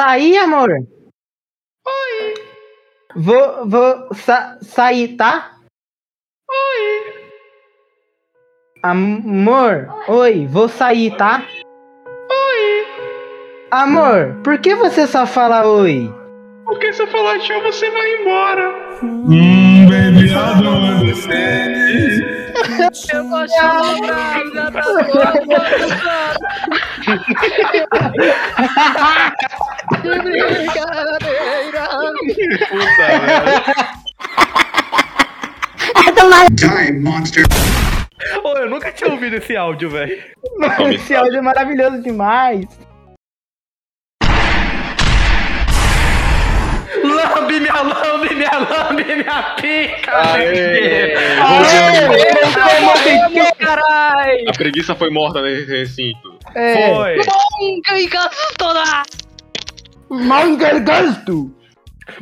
[0.00, 0.70] sair, amor?
[1.86, 2.34] Oi.
[3.16, 5.50] Vou, vou sa sair, tá?
[6.48, 7.20] Oi.
[8.82, 11.44] Amor, oi, vou sair, tá?
[12.30, 12.86] Oi.
[13.70, 16.10] Amor, por que você só fala oi?
[16.64, 18.74] Porque se eu falar tchau, você vai embora.
[19.02, 22.40] Hum, baby, I don't understand.
[23.12, 24.70] Eu vou chorar, já
[30.00, 31.18] Que brincadeira.
[32.68, 33.06] Puta
[36.24, 36.56] merda.
[36.56, 37.44] Time, monster.
[38.44, 40.22] Ô, eu nunca tinha ouvido esse áudio, velho.
[40.58, 42.66] Mano, esse áudio é maravilhoso demais.
[47.02, 50.34] Lambe minha lambe, minha lambe, minha pica.
[50.34, 51.14] Aê!
[52.54, 54.48] Caralho, caralho.
[54.48, 56.38] A preguiça foi morta nesse recinto.
[56.54, 57.16] É, Foi.
[57.60, 58.74] Nunca encastou
[60.10, 60.24] na...
[60.24, 61.54] Mangargasto!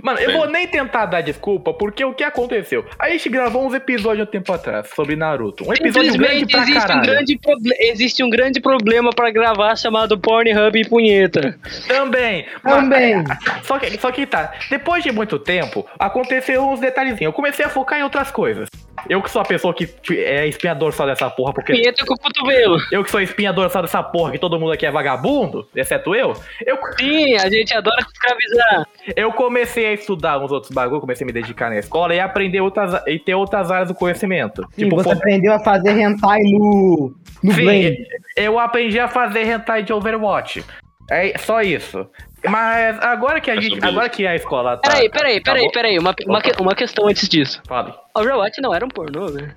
[0.03, 2.85] Mano, eu vou nem tentar dar desculpa, porque o que aconteceu?
[2.99, 5.67] A gente gravou uns episódios um tempo atrás sobre Naruto.
[5.67, 7.03] Um episódio grande pra existe um, caralho.
[7.03, 11.59] grande proble- existe um grande problema pra gravar chamado Pornhub e punheta.
[11.87, 12.45] Também.
[12.63, 13.25] Também.
[13.27, 14.53] Mas- Só que, só que tá.
[14.69, 17.23] Depois de muito tempo, aconteceu uns detalhezinhos.
[17.23, 18.69] Eu comecei a focar em outras coisas.
[19.09, 21.73] Eu que sou a pessoa que é espinha dorsal dessa porra, porque.
[21.73, 22.77] Punheta com o cotovelo.
[22.91, 26.33] Eu que sou espinha dorsal dessa porra, que todo mundo aqui é vagabundo, exceto eu.
[26.65, 28.87] Eu, Sim, a gente adora te escravizar.
[29.17, 32.61] eu comecei a estudar uns outros bagulho, comecei a me dedicar na escola e aprender
[32.61, 33.01] outras.
[33.07, 34.63] e ter outras áreas do conhecimento.
[34.73, 37.97] Sim, você fo- aprendeu a fazer hentai no, no Sim, Blend.
[38.37, 40.65] eu aprendi a fazer hentai de Overwatch.
[41.11, 42.07] É só isso.
[42.47, 43.85] Mas agora que a É gente.
[43.85, 44.91] Agora que a escola tá.
[44.91, 45.99] Peraí, peraí, peraí, acabou- peraí.
[45.99, 47.61] Uma, uma, que- uma questão antes disso.
[47.67, 47.93] Fale.
[48.15, 49.55] Overwatch não era um pornô, né?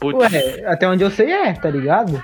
[0.00, 2.22] Putz, Ué, até onde eu sei é, tá ligado?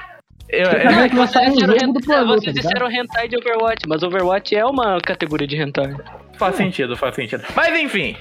[0.48, 3.28] eu, eu- Não, é que lançar vocês um disseram, hentai, pornô, vocês tá disseram hentai
[3.28, 5.94] de Overwatch, mas Overwatch é uma categoria de hentai.
[6.38, 7.44] faz sentido, faz sentido.
[7.54, 8.16] Mas enfim.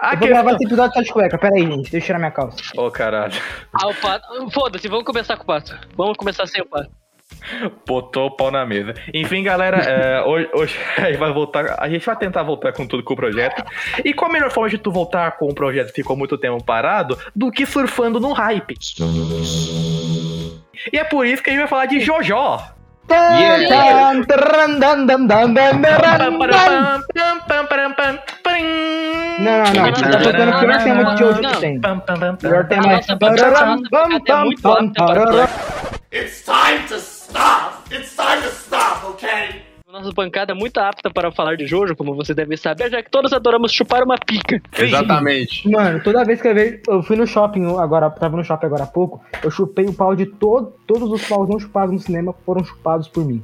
[0.00, 1.36] A Eu vou gravar esse episódio só de cueca.
[1.36, 1.90] Pera aí, gente.
[1.90, 2.56] Deixa eu tirar minha calça.
[2.76, 3.32] Ô, caralho.
[3.72, 4.50] Ah, o pato.
[4.52, 5.76] Foda-se, vamos começar com o pato.
[5.96, 6.88] Vamos começar sem o pato.
[7.86, 8.94] Botou o pau na mesa.
[9.12, 11.76] Enfim, galera, é, hoje, hoje a gente vai voltar.
[11.78, 13.64] A gente vai tentar voltar com tudo com o projeto.
[14.04, 16.62] E qual a melhor forma de tu voltar com o projeto que ficou muito tempo
[16.62, 18.74] parado do que surfando no hype?
[20.92, 22.00] E é por isso que a gente vai falar de
[28.42, 28.62] parim.
[29.40, 29.92] Não, não, não.
[29.92, 31.60] Tá tocando o pior tema de hoje que Não.
[31.60, 31.80] tem.
[32.36, 33.00] Pior tema é.
[36.12, 37.92] It's time to stop!
[37.92, 39.62] It's time to stop, okay?
[39.90, 43.10] Nossa bancada é muito apta para falar de Jojo, como você deve saber, já que
[43.10, 44.60] todos adoramos chupar uma pica.
[44.78, 45.66] Exatamente.
[45.68, 46.80] Mano, toda vez que eu vejo.
[46.86, 50.14] Eu fui no shopping agora, tava no shopping agora há pouco, eu chupei o pau
[50.14, 53.42] de todo, todos os paus não chupados no cinema foram chupados por mim.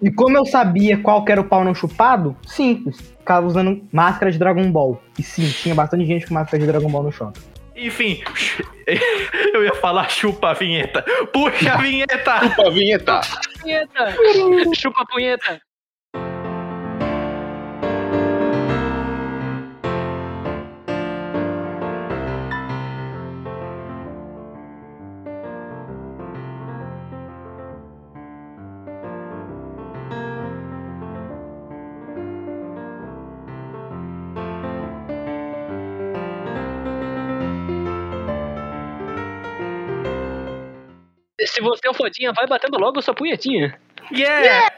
[0.00, 3.00] E como eu sabia qual que era o pau não chupado, simples.
[3.18, 5.00] Ficava usando máscara de Dragon Ball.
[5.18, 7.55] E sim, tinha bastante gente com máscara de Dragon Ball no shopping.
[7.76, 8.22] Enfim,
[9.52, 11.02] eu ia falar chupa a vinheta.
[11.32, 12.46] Puxa a vinheta!
[12.46, 13.20] Opa, vinheta.
[13.60, 14.14] Punheta!
[14.74, 15.60] Chupa a punheta!
[41.46, 43.78] Se você é um fodinha, vai batendo logo a sua punhetinha.
[44.12, 44.70] Yeah!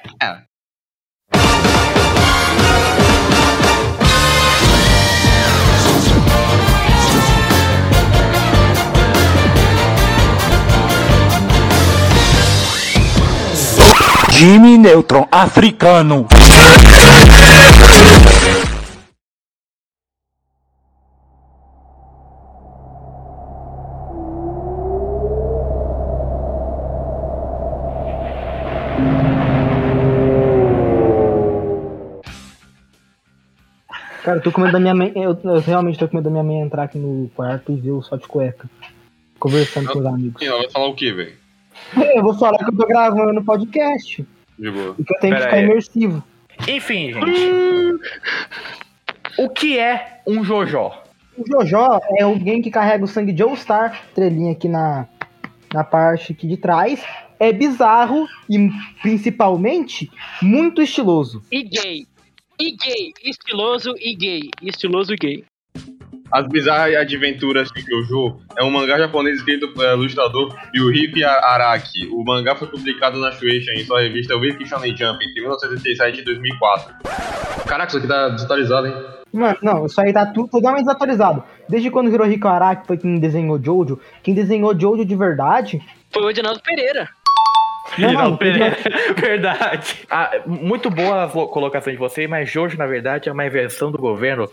[14.31, 16.29] Jimmy Neutron africano.
[34.29, 35.11] Cara, eu tô com medo da minha mãe.
[35.17, 37.93] Eu, eu realmente tô com medo da minha mãe entrar aqui no quarto e ver
[37.93, 38.69] o só de cueca.
[39.39, 40.43] Conversando com os amigos.
[40.43, 41.33] Ela vai falar o que, velho?
[42.15, 44.23] Eu vou falar que eu tô gravando podcast.
[44.59, 44.95] De boa.
[44.99, 45.65] E que eu tenho que Pera ficar aí.
[45.65, 46.23] imersivo.
[46.69, 48.01] Enfim, gente.
[49.39, 51.03] O que é um Jojó?
[51.35, 55.07] O Jojó é alguém que carrega o sangue de All-Star, estrelinha aqui na,
[55.73, 57.03] na parte aqui de trás.
[57.41, 58.69] É bizarro e
[59.01, 60.11] principalmente
[60.43, 61.43] muito estiloso.
[61.51, 62.07] E gay.
[62.61, 63.13] E gay.
[63.25, 64.51] Estiloso e gay.
[64.63, 65.45] Estiloso e gay.
[66.31, 72.07] As Bizarras Adventuras de Jojo é um mangá japonês escrito pelo ilustrador Yuhiko Araki.
[72.13, 76.25] O mangá foi publicado na Shueisha em sua revista Weekly Shonen Jump entre 1987 e
[76.25, 76.95] 2004.
[77.67, 78.95] Caraca, isso aqui tá desatualizado, hein?
[79.33, 81.45] Mano, não, isso aí tá tudo totalmente desatualizado.
[81.69, 85.81] Desde quando o Hirohiko Araki foi quem desenhou Jojo, quem desenhou Jojo de verdade.
[86.13, 87.09] Foi o Edinaldo Pereira.
[87.97, 88.77] Não, Não, pera-
[89.17, 89.97] verdade.
[90.11, 93.99] Ah, muito boa a colocação de você, mas Jojo, na verdade, é uma inversão do
[93.99, 94.51] governo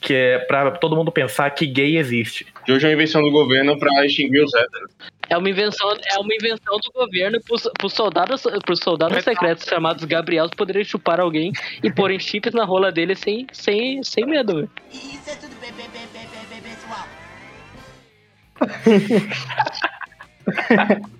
[0.00, 2.46] que é pra todo mundo pensar que gay existe.
[2.66, 4.90] Jojo é uma invenção do governo pra extinguir os héteros.
[5.28, 10.02] É uma invenção, é uma invenção do governo pros, pros soldados, pros soldados secretos chamados
[10.04, 14.70] Gabriels poderem chupar alguém e porem chips na rola dele sem, sem, sem medo, velho.
[14.90, 17.06] Isso é tudo bem, bem, bem, bem, bem, bem, pessoal.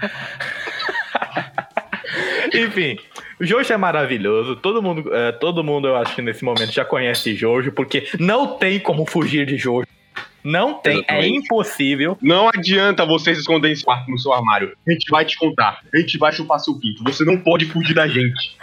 [2.52, 2.98] Enfim,
[3.40, 4.56] Jojo é maravilhoso.
[4.56, 8.58] Todo mundo, eh, todo mundo, eu acho que nesse momento já conhece Jojo, porque não
[8.58, 9.86] tem como fugir de Jojo.
[10.42, 11.36] Não tem, é Exatamente.
[11.36, 12.18] impossível.
[12.20, 14.74] Não adianta você se esconder esse quarto no seu armário.
[14.86, 15.80] A gente vai te contar.
[15.92, 17.04] A gente vai chupar seu pinto.
[17.04, 18.56] Você não pode fugir da gente.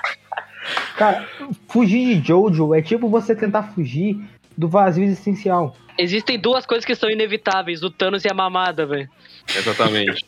[0.98, 1.28] Cara,
[1.70, 4.20] fugir de Jojo é tipo você tentar fugir
[4.58, 5.76] do vazio existencial.
[5.98, 9.10] Existem duas coisas que são inevitáveis, o Thanos e a mamada, velho.
[9.56, 10.26] Exatamente.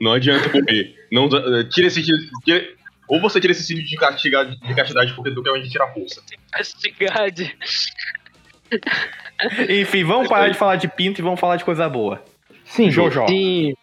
[0.00, 0.94] Não adianta correr.
[1.10, 2.02] Não, eh, tira esse.
[2.44, 2.68] Tira,
[3.08, 5.88] ou você tira esse cílio de castidade, de castidade porque tu quer onde tira a
[5.88, 6.22] força.
[6.50, 7.56] Castigade.
[9.68, 12.22] Enfim, vamos parar de falar de pinto e vamos falar de coisa boa.
[12.64, 13.26] Sim, Jojo.
[13.28, 13.74] Sim.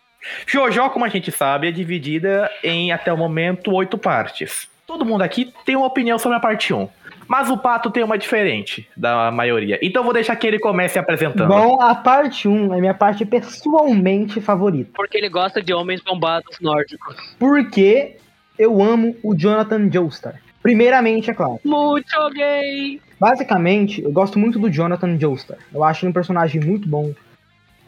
[0.45, 4.67] Jojo, como a gente sabe, é dividida em até o momento oito partes.
[4.85, 6.89] Todo mundo aqui tem uma opinião sobre a parte 1.
[7.33, 9.79] Mas o Pato tem uma diferente da maioria.
[9.81, 11.47] Então eu vou deixar que ele comece apresentando.
[11.47, 14.91] Bom, a parte 1 é minha parte pessoalmente favorita.
[14.93, 17.15] Porque ele gosta de homens bombados nórdicos.
[17.39, 18.17] Porque
[18.55, 20.39] eu amo o Jonathan Joestar.
[20.61, 21.59] Primeiramente, é claro.
[21.65, 23.01] Muito gay.
[23.19, 25.57] Basicamente, eu gosto muito do Jonathan Joestar.
[25.73, 27.13] Eu acho ele um personagem muito bom.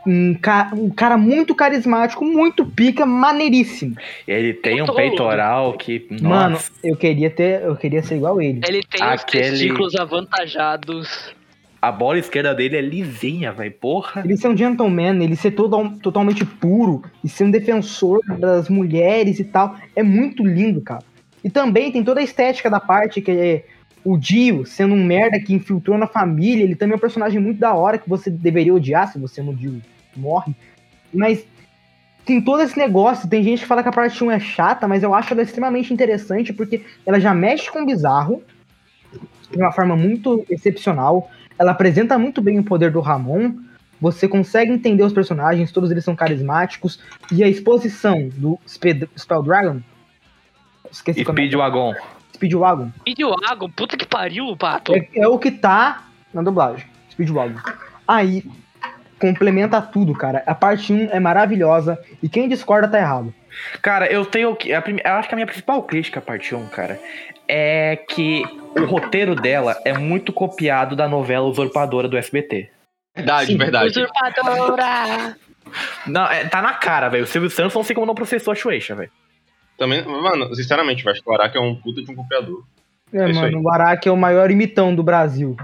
[0.08, 3.96] Um, ca- um cara muito carismático, muito pica, maneiríssimo.
[4.28, 6.06] Ele tem um peitoral que.
[6.22, 6.72] Mano, Nossa.
[6.84, 8.62] eu queria ter, eu queria ser igual ele.
[8.68, 11.34] Ele tem Aquele- os testículos avantajados.
[11.82, 13.72] A bola esquerda dele é lisinha, velho.
[13.72, 14.22] Porra.
[14.26, 19.40] Ele ser um gentleman, ele ser todo, totalmente puro e ser um defensor das mulheres
[19.40, 21.04] e tal, é muito lindo, cara.
[21.44, 23.66] E também tem toda a estética da parte que é
[24.04, 27.60] o Dio sendo um merda que infiltrou na família, ele também é um personagem muito
[27.60, 29.80] da hora que você deveria odiar se você no Dio
[30.16, 30.54] morre.
[31.14, 31.46] Mas
[32.26, 35.04] tem todo esse negócio, tem gente que fala que a parte 1 é chata, mas
[35.04, 38.42] eu acho ela extremamente interessante porque ela já mexe com o bizarro
[39.52, 41.30] de uma forma muito excepcional.
[41.58, 43.54] Ela apresenta muito bem o poder do Ramon.
[44.02, 47.00] Você consegue entender os personagens, todos eles são carismáticos.
[47.32, 49.80] E a exposição do Spell Dragon.
[50.92, 51.24] Esqueci é.
[51.24, 51.94] Speedwagon.
[52.34, 52.92] Speedwagon.
[53.02, 54.94] Speedwagon, puta que pariu, pato.
[54.94, 56.86] É, é o que tá na dublagem.
[57.12, 57.60] Speedwagon.
[58.08, 58.44] Aí,
[59.20, 60.44] complementa tudo, cara.
[60.46, 61.98] A parte 1 é maravilhosa.
[62.22, 63.34] E quem discorda tá errado.
[63.82, 64.56] Cara, eu tenho.
[64.56, 67.00] que- a prime- Eu acho que a minha principal crítica à parte 1, cara,
[67.48, 68.44] é que
[68.78, 72.70] o roteiro dela é muito copiado da novela Usurpadora do SBT.
[73.16, 73.58] Verdade, Sim.
[73.58, 73.88] verdade.
[73.92, 75.38] Usurpadora.
[76.06, 77.24] Não, é, tá na cara, velho.
[77.24, 79.12] O Silvio Santos não sei como não processou a Shueisha, velho.
[79.78, 82.64] Também, mano, sinceramente, eu acho que o Araki é um puta de um copiador.
[83.14, 85.56] É, É mano, o Araki é o maior imitão do Brasil.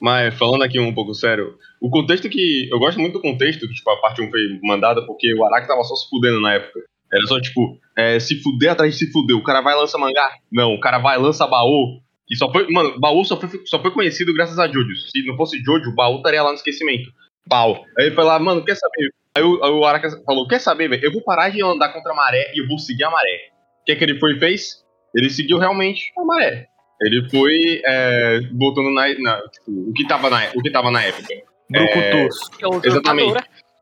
[0.00, 2.68] Mas falando aqui um pouco sério, o contexto que.
[2.70, 5.66] Eu gosto muito do contexto que, tipo, a parte 1 foi mandada, porque o Araki
[5.66, 6.80] tava só se fudendo na época.
[7.12, 9.36] Era só, tipo, é, se fuder atrás de se fuder.
[9.36, 10.30] O cara vai lança mangá?
[10.52, 12.00] Não, o cara vai lança baú.
[12.28, 12.66] E só foi.
[12.70, 14.96] Mano, baú só foi, só foi conhecido graças a Jojo.
[14.96, 17.10] Se não fosse Jojo, baú estaria lá no esquecimento.
[17.48, 17.84] Pau.
[17.98, 19.10] Aí ele foi lá, mano, quer saber?
[19.36, 21.04] Aí o, aí o Araki falou: quer saber, velho?
[21.04, 23.50] Eu vou parar de andar contra a maré e eu vou seguir a maré.
[23.82, 24.84] O que, que ele foi e fez?
[25.14, 26.66] Ele seguiu realmente a maré.
[27.02, 31.02] Ele foi é, botando na, na- tipo, o, que tava na, o que tava na
[31.02, 31.34] época.
[31.70, 32.38] Brucutus.
[32.60, 33.34] É o Exatamente.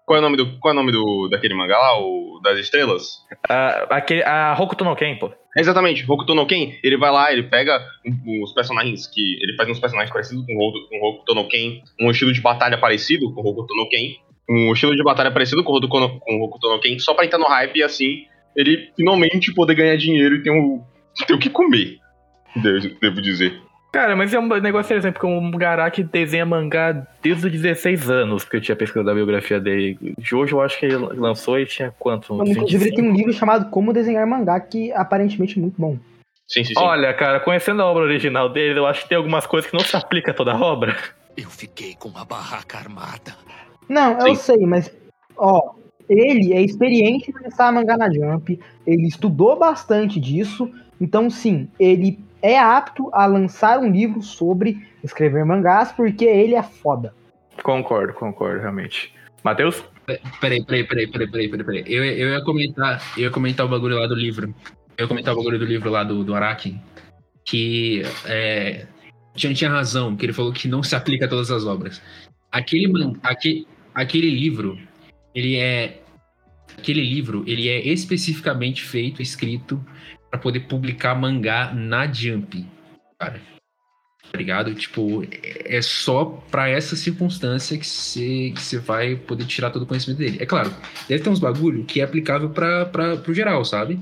[0.07, 2.59] Qual é o nome do, qual é o nome do, daquele mangá lá, o das
[2.59, 3.21] estrelas?
[3.49, 5.31] Ah, aquele, a Hokuto no Ken, pô.
[5.57, 7.81] Exatamente, Hokuto no Ken, ele vai lá, ele pega
[8.43, 9.39] os personagens que.
[9.43, 12.33] Ele faz uns personagens parecidos com o Hokuto- com o Hokuto no Ken, um estilo
[12.35, 14.17] de batalha parecido com o Hokuto no Ken,
[14.51, 17.39] um estilo de batalha parecido com o com o Hokuto no Ken, só pra entrar
[17.39, 20.83] no hype e assim ele finalmente poder ganhar dinheiro e ter, um,
[21.27, 21.97] ter o que comer.
[22.57, 23.61] Devo, dizer.
[23.93, 28.43] Cara, mas é um negócio interessante, porque o Garaki desenha mangá desde os 16 anos,
[28.43, 30.17] porque eu tinha pesquisado a biografia dele.
[30.19, 32.35] Jojo, eu acho que ele lançou e tinha quanto?
[32.35, 32.97] Inclusive, ele 25?
[32.97, 35.97] tem um livro chamado Como Desenhar Mangá, que aparentemente é muito bom.
[36.49, 36.81] Sim, sim, sim.
[36.81, 39.85] Olha, cara, conhecendo a obra original dele, eu acho que tem algumas coisas que não
[39.85, 40.97] se aplica a toda a obra.
[41.37, 43.37] Eu fiquei com a barraca armada.
[43.89, 44.91] Não, eu sei, mas,
[45.37, 45.75] ó,
[46.09, 50.71] ele é experiente em lançar mangá na Jump, ele estudou bastante disso,
[51.01, 56.63] então, sim, ele é apto a lançar um livro sobre escrever mangás, porque ele é
[56.63, 57.15] foda.
[57.63, 59.13] Concordo, concordo, realmente.
[59.43, 59.83] Matheus?
[60.41, 61.85] Peraí, peraí, peraí, peraí, peraí, peraí, peraí.
[61.87, 64.55] Eu, eu ia comentar, eu ia comentar o bagulho lá do livro.
[64.99, 66.79] Eu ia comentar o bagulho do livro lá do, do Araki.
[67.45, 68.87] Que é,
[69.35, 72.03] Tian tinha razão, que ele falou que não se aplica a todas as obras.
[72.53, 74.79] Aquele, man- aque- aquele livro,
[75.35, 76.01] ele é.
[76.77, 79.83] Aquele livro, ele é especificamente feito, escrito,
[80.35, 82.67] para poder publicar mangá na Jump.
[83.21, 83.41] Cara.
[84.33, 84.75] Tá ligado?
[84.75, 85.23] Tipo,
[85.65, 90.39] é só pra essa circunstância que você que vai poder tirar todo o conhecimento dele.
[90.41, 90.75] É claro,
[91.09, 94.01] deve ter uns bagulho que é aplicável pra, pro geral, sabe?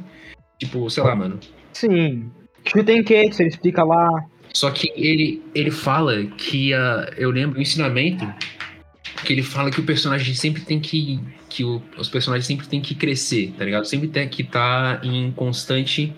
[0.58, 1.38] Tipo, sei lá, mano.
[1.74, 2.30] Sim.
[2.66, 4.08] Shuten Ketsu, ele explica lá.
[4.54, 8.24] Só que ele, ele fala que a, eu lembro o ensinamento
[9.24, 12.80] que ele fala que o personagem sempre tem que que o- os personagens sempre tem
[12.80, 13.84] que crescer, tá ligado?
[13.84, 16.12] Sempre tem que estar em constante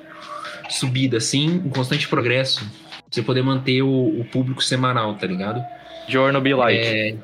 [0.70, 5.60] subida, assim, em constante progresso, pra você poder manter o, o público semanal, tá ligado?
[6.08, 6.78] Journal Be Like.
[6.80, 7.16] É,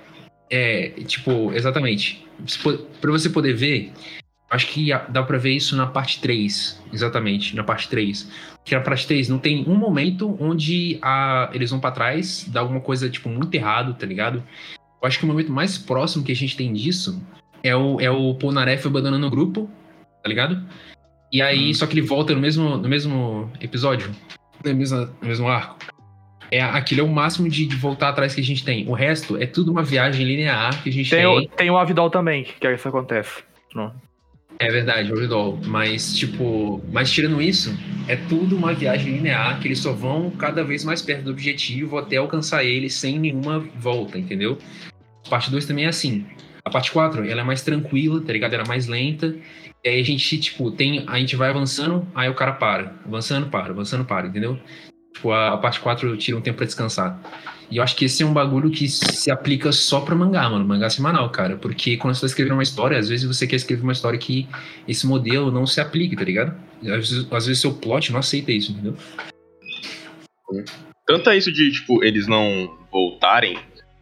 [0.51, 2.25] é, tipo, exatamente.
[3.01, 3.93] Pra você poder ver,
[4.51, 8.29] acho que dá pra ver isso na parte 3, exatamente, na parte 3.
[8.65, 12.61] Que na parte 3 não tem um momento onde a, eles vão pra trás, dá
[12.61, 14.43] alguma coisa, tipo, muito errado, tá ligado?
[15.03, 17.21] Eu acho que o momento mais próximo que a gente tem disso
[17.63, 19.71] é o, é o Polnareff abandonando o grupo,
[20.23, 20.63] tá ligado?
[21.33, 24.11] E aí, só que ele volta no mesmo, no mesmo episódio,
[24.65, 25.79] no mesmo, no mesmo arco.
[26.51, 28.87] É, aquilo é o máximo de, de voltar atrás que a gente tem.
[28.89, 31.27] O resto é tudo uma viagem linear que a gente Tem, tem.
[31.27, 33.45] o, tem o Avidol também, que isso acontece.
[33.75, 33.95] Não.
[34.59, 35.59] É verdade, o Idol.
[35.65, 37.75] Mas, tipo, mas tirando isso,
[38.07, 41.97] é tudo uma viagem linear que eles só vão cada vez mais perto do objetivo
[41.97, 44.59] até alcançar ele sem nenhuma volta, entendeu?
[45.29, 46.27] Parte 2 também é assim.
[46.65, 48.55] A parte 4, ela é mais tranquila, tá ligado?
[48.55, 49.35] Ela é mais lenta.
[49.85, 51.05] E aí a gente, tipo, tem.
[51.07, 52.95] A gente vai avançando, aí o cara para.
[53.05, 54.59] Avançando, para, avançando, para, entendeu?
[55.15, 57.21] Tipo, a, a parte 4 tira um tempo pra descansar.
[57.71, 60.65] E eu acho que esse é um bagulho que se aplica só pra mangá, mano.
[60.65, 61.57] Mangá semanal, cara.
[61.57, 64.49] Porque quando você tá escrevendo uma história, às vezes você quer escrever uma história que
[64.89, 66.55] esse modelo não se aplique, tá ligado?
[66.83, 68.97] Às vezes, às vezes seu plot não aceita isso, entendeu?
[71.07, 73.57] Tanto é isso de, tipo, eles não voltarem,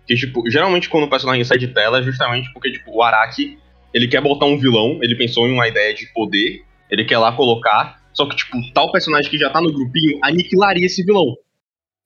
[0.09, 3.59] que, tipo, geralmente quando o personagem sai de tela é justamente porque, tipo, o Araki,
[3.95, 7.31] ele quer botar um vilão, ele pensou em uma ideia de poder, ele quer lá
[7.31, 11.37] colocar, só que, tipo, tal personagem que já tá no grupinho aniquilaria esse vilão.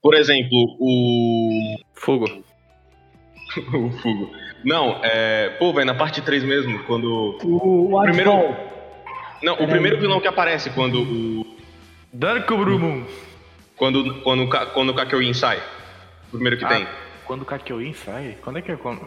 [0.03, 1.77] Por exemplo, o...
[1.95, 2.27] Fogo.
[3.73, 4.31] o Fugo.
[4.65, 5.51] Não, é...
[5.59, 7.39] Pô, velho, na parte 3 mesmo, quando...
[7.45, 8.73] O, o Primeiro- Advol.
[9.43, 11.57] Não, o primeiro vilão que aparece quando o...
[12.13, 13.05] Dark Brumun.
[13.77, 15.59] Quando, quando, o quando o Kakyoin sai.
[16.29, 16.69] O primeiro que Ah.
[16.69, 16.87] tem.
[17.27, 18.37] Quando o Kakyoin sai?
[18.43, 19.07] Quando é que é quando?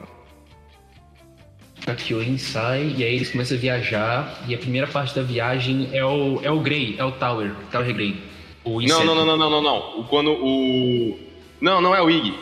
[1.85, 4.43] Kakyoin sai e aí eles começam a viajar.
[4.47, 7.93] E a primeira parte da viagem é o, é o Grey, é o Tower, Tower
[7.93, 8.21] Grey.
[8.63, 9.99] O Não, não, não, não, não, não, não.
[9.99, 11.19] O, quando o.
[11.61, 12.33] Não, não é o Ig.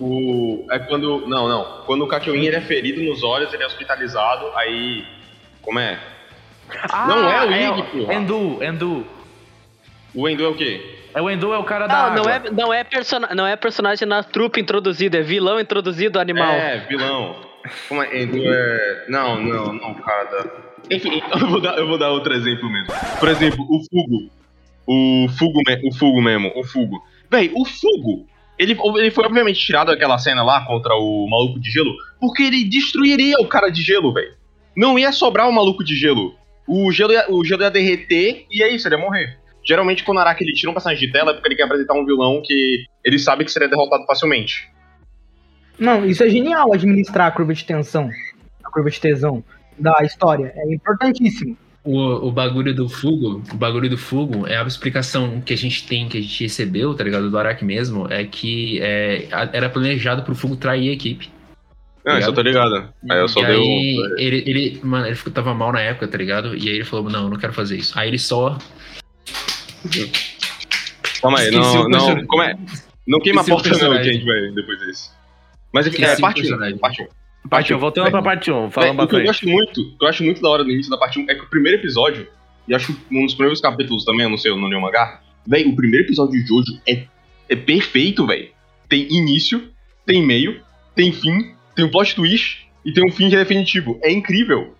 [0.00, 0.66] O.
[0.70, 1.26] É quando.
[1.28, 1.82] Não, não.
[1.86, 5.04] Quando o Kakyoin ele é ferido nos olhos, ele é hospitalizado, aí.
[5.62, 6.00] Como é?
[7.06, 8.14] Não é o Ig, porra.
[8.14, 9.06] Endu, Endu.
[10.14, 10.97] O Endo é o quê?
[11.18, 12.48] É o Endu é o cara da Não, não água.
[12.48, 16.52] é, não, é persona, não é personagem na trupe introduzido, é vilão introduzido animal.
[16.52, 17.34] É, vilão.
[17.88, 18.22] Como é?
[18.22, 19.04] Endo é.
[19.08, 20.24] Não, não, não, cara.
[20.26, 20.46] da-
[20.88, 22.88] Enfim, eu vou, dar, eu vou dar outro exemplo mesmo.
[23.18, 24.30] Por exemplo, o Fugo.
[24.86, 27.02] O Fugo, me- o Fugo mesmo, o Fugo.
[27.28, 28.24] Véi, o Fugo.
[28.56, 32.62] Ele, ele foi obviamente tirado daquela cena lá contra o maluco de gelo, porque ele
[32.62, 34.34] destruiria o cara de gelo, velho.
[34.76, 36.32] Não ia sobrar o maluco de gelo.
[36.66, 39.36] O gelo, ia, o gelo ia derreter e é isso, ele ia morrer.
[39.68, 41.92] Geralmente, quando o Araki ele tira um personagem de tela, é porque ele quer apresentar
[41.92, 44.66] um vilão que ele sabe que seria derrotado facilmente.
[45.78, 48.08] Não, isso é genial administrar a curva de tensão,
[48.64, 49.44] a curva de tesão
[49.78, 50.52] da história.
[50.56, 51.56] É importantíssimo.
[51.84, 55.86] O, o bagulho do Fugo, o bagulho do Fugo é a explicação que a gente
[55.86, 57.30] tem, que a gente recebeu, tá ligado?
[57.30, 61.30] Do Araki mesmo, é que é, a- era planejado pro Fugo trair a equipe.
[62.04, 62.88] Não, isso eu tô ligado.
[63.10, 64.18] Aí eu só e dei aí, um.
[64.18, 66.56] ele, ele, mano, ele tava mal na época, tá ligado?
[66.56, 67.98] E aí ele falou, não, eu não quero fazer isso.
[67.98, 68.56] Aí ele só.
[71.20, 72.56] Calma aí, Esqueci não, não, como é?
[73.06, 75.10] Não queima a porta não, que a gente vai depois desse.
[75.72, 76.78] Mas enfim, é, o parte 1, personagem.
[76.78, 77.48] parte 1.
[77.48, 80.08] Parte 1, voltando pra parte 1, falando o que eu gosto muito, o que eu
[80.08, 82.26] acho muito da hora no início da parte 1 é que o primeiro episódio,
[82.66, 85.20] e acho um dos primeiros capítulos também, eu não sei, eu não li o mangá,
[85.46, 87.04] véi, o primeiro episódio de Jojo é,
[87.48, 88.52] é perfeito, véi.
[88.88, 89.68] Tem início,
[90.04, 90.60] tem meio,
[90.94, 93.98] tem fim, tem um plot twist e tem um fim que é definitivo.
[94.02, 94.74] É incrível.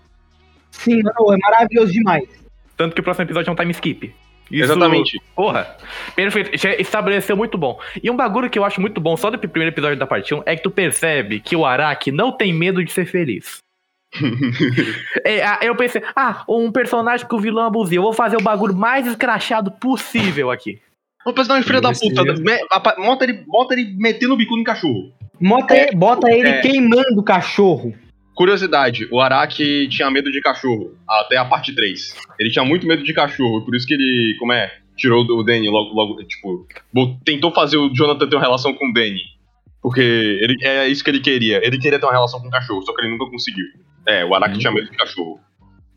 [0.71, 2.29] Sim, não, é maravilhoso demais.
[2.77, 4.15] Tanto que o próximo episódio é um time skip.
[4.51, 5.21] Isso- Exatamente.
[5.35, 5.77] Porra,
[6.17, 6.57] perfeito.
[6.57, 7.79] Já estabeleceu muito bom.
[8.03, 10.43] E um bagulho que eu acho muito bom só do primeiro episódio da parte 1
[10.47, 13.59] é que tu percebe que o Araki não tem medo de ser feliz.
[15.25, 18.75] É, eu pensei, ah, um personagem que o vilão abusivo, eu vou fazer o bagulho
[18.75, 20.81] mais escrachado possível aqui.
[21.27, 22.67] Um filho da puta, me-
[23.01, 25.13] bota ele, bota ele metendo o bico no cachorro.
[25.41, 26.61] Bota, ele- bota ele É.
[26.63, 27.95] queimando o cachorro.
[28.39, 32.15] Curiosidade, o Araki tinha medo de cachorro, até a parte 3.
[32.39, 35.69] Ele tinha muito medo de cachorro, por isso que ele, como é, tirou o Danny
[35.69, 36.65] logo, logo, tipo,
[37.25, 39.23] tentou fazer o Jonathan ter uma relação com o Danny.
[39.83, 41.61] Porque ele, é isso que ele queria.
[41.67, 43.67] Ele queria ter uma relação com o cachorro, só que ele nunca conseguiu.
[44.07, 45.41] É, o Araki tinha medo de cachorro.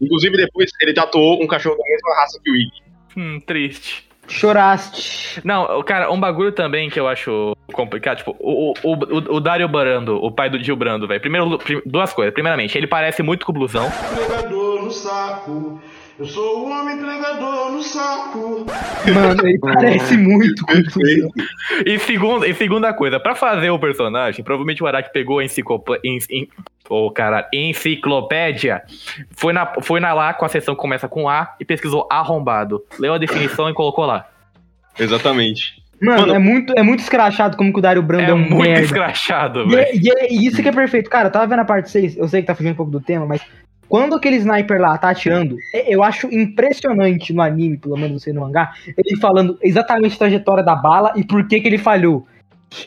[0.01, 2.81] Inclusive, depois ele tatuou um cachorro da mesma raça que o Iggy.
[3.17, 4.09] Hum, triste.
[4.27, 5.41] Choraste.
[5.43, 9.67] Não, cara, um bagulho também que eu acho complicado, tipo, o, o, o, o Dario
[9.67, 11.19] Brando, o pai do Gil Brando, velho.
[11.21, 12.33] Primeiro, prim- duas coisas.
[12.33, 13.87] Primeiramente, ele parece muito com o blusão.
[14.11, 15.81] Entregador no saco.
[16.19, 18.65] Eu sou o homem entregador no saco.
[19.13, 21.29] Mano, ele parece muito com Perfeito.
[21.85, 25.99] E, segundo, e segunda coisa, pra fazer o personagem, provavelmente o Araki pegou a enciclopé-
[26.03, 26.47] en, en,
[26.89, 28.83] oh, cara, enciclopédia,
[29.31, 32.83] foi na, foi na lá com a seção que começa com A e pesquisou arrombado.
[32.99, 34.27] Leu a definição e colocou lá.
[34.99, 35.81] Exatamente.
[35.99, 38.37] Mano, Mano, é muito, é muito escrachado como que o Dario Brando é, É um
[38.39, 38.81] muito merda.
[38.85, 39.81] escrachado, E, velho.
[39.81, 41.09] é- e é isso que é perfeito.
[41.09, 42.99] Cara, eu tava vendo a parte 6, eu sei que tá fugindo um pouco do
[42.99, 43.41] tema, mas
[43.91, 48.39] quando aquele sniper lá tá atirando, eu acho impressionante no anime, pelo menos você no
[48.39, 52.25] mangá, ele falando exatamente a trajetória da bala e por que que ele falhou.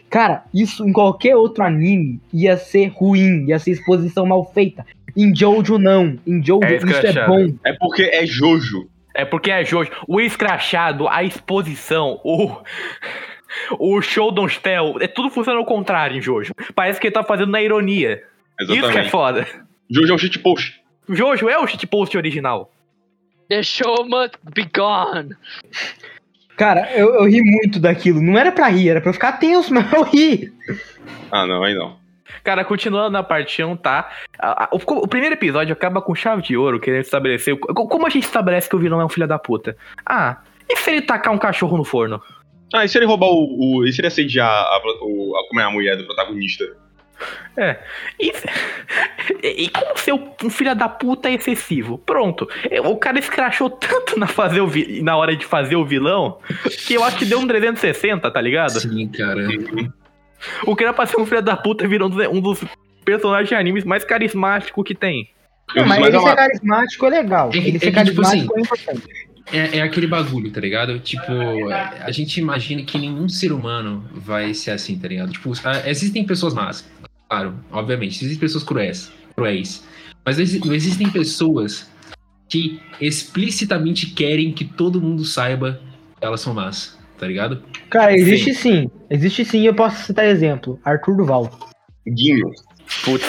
[0.08, 4.86] Cara, isso em qualquer outro anime ia ser ruim, ia ser exposição mal feita.
[5.14, 6.18] Em Jojo não.
[6.26, 7.54] Em Jojo É isso é bom.
[7.62, 8.88] É porque é Jojo.
[9.14, 9.90] É porque é Jojo.
[10.08, 12.50] O escrachado, a exposição, o.
[13.78, 16.54] O show don't tell, é tudo funciona ao contrário em Jojo.
[16.74, 18.22] Parece que ele tá fazendo na ironia.
[18.58, 19.10] Isso que é Exatamente.
[19.10, 19.46] foda.
[19.90, 20.83] Jojo é um shitpost.
[21.08, 22.70] Jojo é o shitpost original.
[23.48, 25.34] The show must be gone.
[26.56, 28.22] Cara, eu, eu ri muito daquilo.
[28.22, 30.52] Não era pra rir, era pra eu ficar tenso, mas eu ri.
[31.30, 31.96] Ah, não, aí não.
[32.42, 34.10] Cara, continuando na parte 1, tá?
[34.38, 37.56] A- a- O, o primeiro episódio acaba com chave de ouro, querendo estabelecer.
[37.58, 39.76] Como a gente estabelece que o vilão é um filho da puta?
[40.06, 42.20] Ah, e se ele tacar um cachorro no forno?
[42.72, 43.78] Ah, e se ele roubar o.
[43.80, 46.64] o e se ele assediar a, o, a, como é a mulher do protagonista?
[48.18, 48.32] E,
[49.64, 51.98] e como ser um filho da puta é excessivo?
[51.98, 52.48] Pronto.
[52.70, 56.38] É, O cara escrachou tanto na, fazer o vi- na hora de fazer o vilão
[56.86, 58.80] que eu acho que deu um 360, tá ligado?
[58.80, 59.46] Sim, cara.
[60.66, 62.64] O cara pra ser um filho da puta virou um dos-
[63.04, 65.28] personagens de animes mais carismáticos que tem.
[65.74, 67.50] Não, mas Mas ele é ser carismático é legal.
[67.52, 69.02] É ele é ser tipo carismático é importante.
[69.52, 70.98] É, é aquele bagulho, tá ligado?
[71.00, 71.30] Tipo,
[72.00, 75.32] a gente imagina que nenhum ser humano vai ser assim, tá ligado?
[75.32, 75.52] Tipo,
[75.84, 76.82] existem pessoas más,
[77.34, 78.24] claro, obviamente.
[78.24, 79.84] Existem pessoas cruéis, cruéis.
[80.24, 81.90] Mas não existem pessoas
[82.48, 85.80] que explicitamente querem que todo mundo saiba
[86.18, 87.62] que elas são más, tá ligado?
[87.90, 88.88] Cara, existe sim.
[89.10, 90.78] Existe sim, eu posso citar exemplo.
[90.84, 91.50] Arthur Duval.
[92.06, 92.50] Guinho.
[93.04, 93.24] Putz.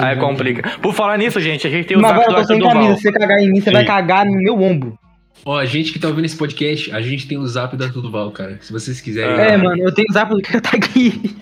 [0.00, 0.78] Aí complica.
[0.80, 2.68] Por falar nisso, gente, a gente tem o Mas agora do eu tô sem Arthur
[2.68, 2.82] Duval.
[2.82, 2.96] camisa.
[2.96, 3.86] Se você cagar em mim, você vai Sim.
[3.86, 4.98] cagar no meu ombro.
[5.44, 8.30] Ó, a gente que tá ouvindo esse podcast, a gente tem o zap da Tudoval,
[8.30, 8.58] cara.
[8.60, 9.34] Se vocês quiserem.
[9.40, 11.36] É, mano, eu tenho zap do que tá aqui.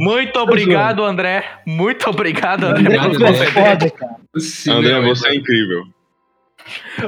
[0.00, 1.44] Muito obrigado, André.
[1.66, 2.96] Muito obrigado, André.
[2.98, 4.16] André, tu é foda, cara.
[4.34, 5.84] Você André, você é incrível.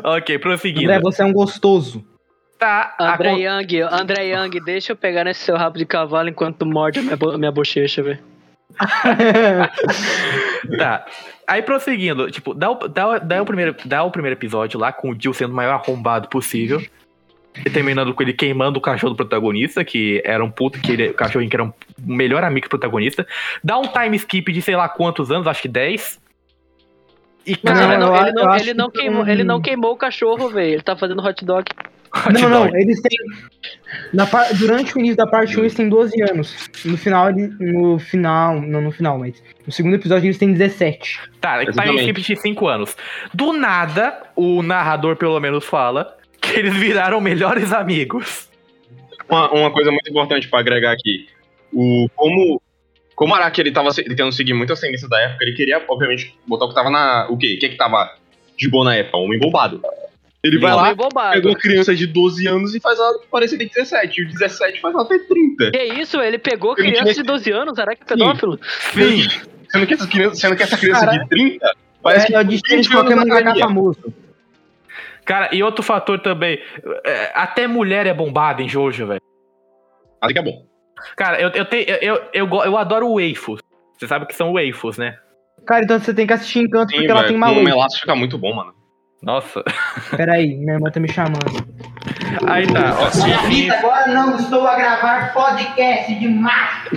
[0.04, 0.84] Ok, prosseguindo.
[0.90, 2.04] André, você é um gostoso.
[2.58, 6.28] Tá, a André con- Young, André Young, deixa eu pegar nesse seu rabo de cavalo
[6.28, 8.20] enquanto morde a minha, bo- minha bochecha, velho.
[10.78, 11.04] Tá.
[11.46, 15.10] Aí prosseguindo, tipo, dá o, dá, dá, o primeiro, dá o primeiro episódio lá com
[15.10, 16.80] o Jill sendo o maior arrombado possível.
[17.66, 21.08] E terminando com ele queimando o cachorro do protagonista, que era um puto, que ele,
[21.10, 23.26] o cachorrinho que era um melhor amigo do protagonista.
[23.62, 26.21] Dá um time skip de sei lá quantos anos, acho que 10.
[27.46, 29.92] E cara, ele, não, eu- ele, não, ele, não que queimou, não- ele não queimou
[29.92, 30.74] o cachorro, velho.
[30.74, 31.64] Ele tá fazendo hot dog.
[32.14, 32.76] hot não, não, dog.
[32.80, 33.18] eles têm.
[34.12, 34.26] Na
[34.58, 36.70] Durante o início da parte 1, eles têm 12 anos.
[36.84, 38.60] No final, ele- no final.
[38.60, 39.42] Não no final, mas.
[39.66, 41.20] No segundo episódio, eles têm 17.
[41.40, 42.00] Tá, time Exatamente.
[42.02, 42.96] skip de 5 anos.
[43.34, 48.48] Do nada, o narrador pelo menos fala que eles viraram melhores amigos.
[49.28, 51.26] Uma, uma coisa muito importante pra agregar aqui.
[51.72, 52.60] O, como,
[53.22, 56.34] como o Araki ele tava tentando seguir muito as tendências da época, ele queria, obviamente,
[56.44, 57.28] botar o que tava na.
[57.30, 57.54] O quê?
[57.56, 58.10] O que que tava
[58.58, 59.16] de boa na época?
[59.16, 59.80] Um homem bombado.
[60.42, 61.34] Ele vai lá, bobado.
[61.34, 64.20] pegou uma criança de 12 anos e faz ela parecer ter 17.
[64.20, 65.70] E o 17 faz ela ter 30.
[65.70, 68.58] Que isso, ele pegou Ele criança tinha- de 12 anos, será que é pedófilo?
[68.92, 69.28] Sim.
[69.70, 72.40] Sendo que essa criança, sendo que essa criança Cara, de 30 parece É, que é
[72.40, 73.66] o destino de 20 anos qualquer mangaka academia.
[73.68, 74.14] famoso.
[75.24, 76.58] Cara, e outro fator também.
[77.06, 79.20] é, Até mulher é bombada em Jojo, velho.
[80.20, 80.66] Ali que é bom.
[81.16, 83.60] Cara, eu, eu, tenho, eu, eu, eu, eu adoro waifus.
[83.98, 85.16] Você sabe que são waifus, né?
[85.66, 87.62] Cara, então você tem que assistir Encanto Sim, porque ela tem maluco.
[87.62, 88.74] melaço fica muito bom, mano.
[89.22, 89.62] Nossa.
[90.16, 91.38] Pera aí, minha irmã tá me chamando.
[92.48, 93.06] Aí tá, ó.
[93.46, 96.90] enfim, agora não estou a gravar podcast de macho.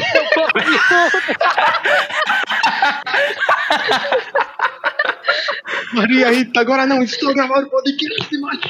[5.94, 8.70] Maria Rita, agora não, estou gravando podcast, macho.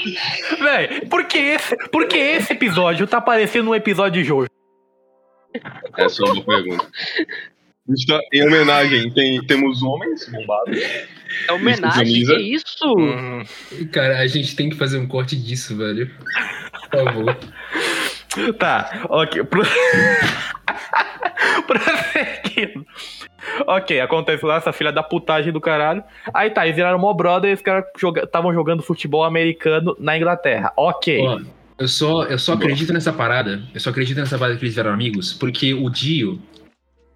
[0.59, 4.49] Véi, por que esse, por que esse episódio tá parecendo um episódio de Jojo?
[5.97, 6.87] Essa é uma boa pergunta.
[7.89, 10.79] Está- Em homenagem, tem, temos homens bombados.
[11.47, 12.95] É homenagem, que isso?
[12.97, 13.43] Hum,
[13.91, 16.09] Cara, a gente tem que fazer um corte disso, velho.
[16.89, 17.37] Por favor.
[18.57, 19.43] Tá, ok.
[19.43, 19.61] Pro...
[21.67, 22.85] Prosseguindo.
[23.67, 26.03] Ok, acontece lá essa filha da putagem do caralho.
[26.33, 27.85] Aí tá, eles viraram mó brother e os caras
[28.23, 30.73] estavam jogando futebol americano na Inglaterra.
[30.75, 31.21] Ok.
[31.21, 31.39] Ó,
[31.77, 33.61] eu só, eu só acredito nessa parada.
[33.73, 36.41] Eu só acredito nessa parada que eles viraram amigos, porque o Dio.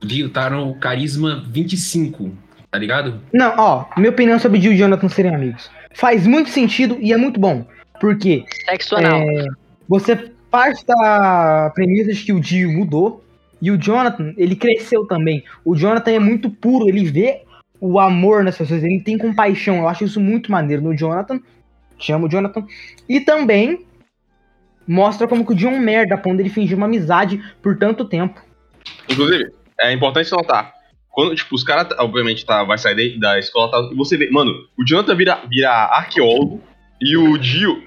[0.01, 2.31] O Dio tá no carisma 25,
[2.71, 3.21] tá ligado?
[3.33, 5.69] Não, ó, minha opinião sobre o Jill e o Jonathan serem amigos.
[5.93, 7.65] Faz muito sentido e é muito bom.
[7.99, 9.19] Porque Sexo anal.
[9.19, 9.45] é,
[9.87, 13.23] você parte da premissa de que o Jill mudou
[13.61, 15.43] e o Jonathan, ele cresceu também.
[15.65, 17.41] O Jonathan é muito puro, ele vê
[17.79, 19.77] o amor nas pessoas, ele tem compaixão.
[19.77, 21.39] Eu acho isso muito maneiro no Jonathan.
[21.97, 22.65] Te amo, Jonathan.
[23.07, 23.85] E também
[24.89, 27.77] mostra como que o John é um merda, a ponto dele fingir uma amizade por
[27.77, 28.41] tanto tempo.
[29.09, 30.73] Inclusive, é importante notar.
[31.09, 34.51] Quando, tipo, os caras, obviamente, tá, vai sair da, escola tá, e você vê, mano,
[34.77, 36.61] o Jonathan vira, vira arqueólogo
[37.01, 37.83] e o Dio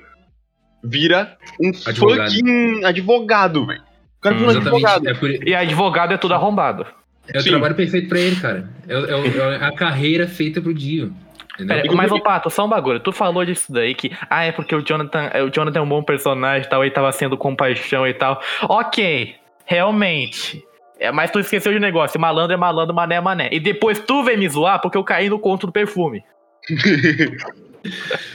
[0.84, 2.30] vira um Advogado.
[2.30, 3.80] fucking advogado, velho.
[4.18, 5.08] O cara Hum, vira um advogado.
[5.08, 6.86] É, por- E advogado é tudo arrombado.
[7.28, 7.50] é o Sim.
[7.50, 8.68] trabalho perfeito pra ele, cara.
[8.88, 8.96] É, é
[9.62, 11.12] é a carreira feita pro Dio.
[11.56, 12.98] Pera, mas, ô Pato, só um bagulho.
[13.00, 16.02] Tu falou disso daí que, ah, é porque o Jonathan, o Jonathan é um bom
[16.02, 18.40] personagem e tal, ele tava sendo compaixão e tal.
[18.68, 19.34] Ok,
[19.66, 20.62] realmente.
[20.98, 22.18] É, mas tu esqueceu de um negócio.
[22.20, 23.48] Malandro é malandro, mané é mané.
[23.52, 26.22] E depois tu vem me zoar porque eu caí no conto do perfume.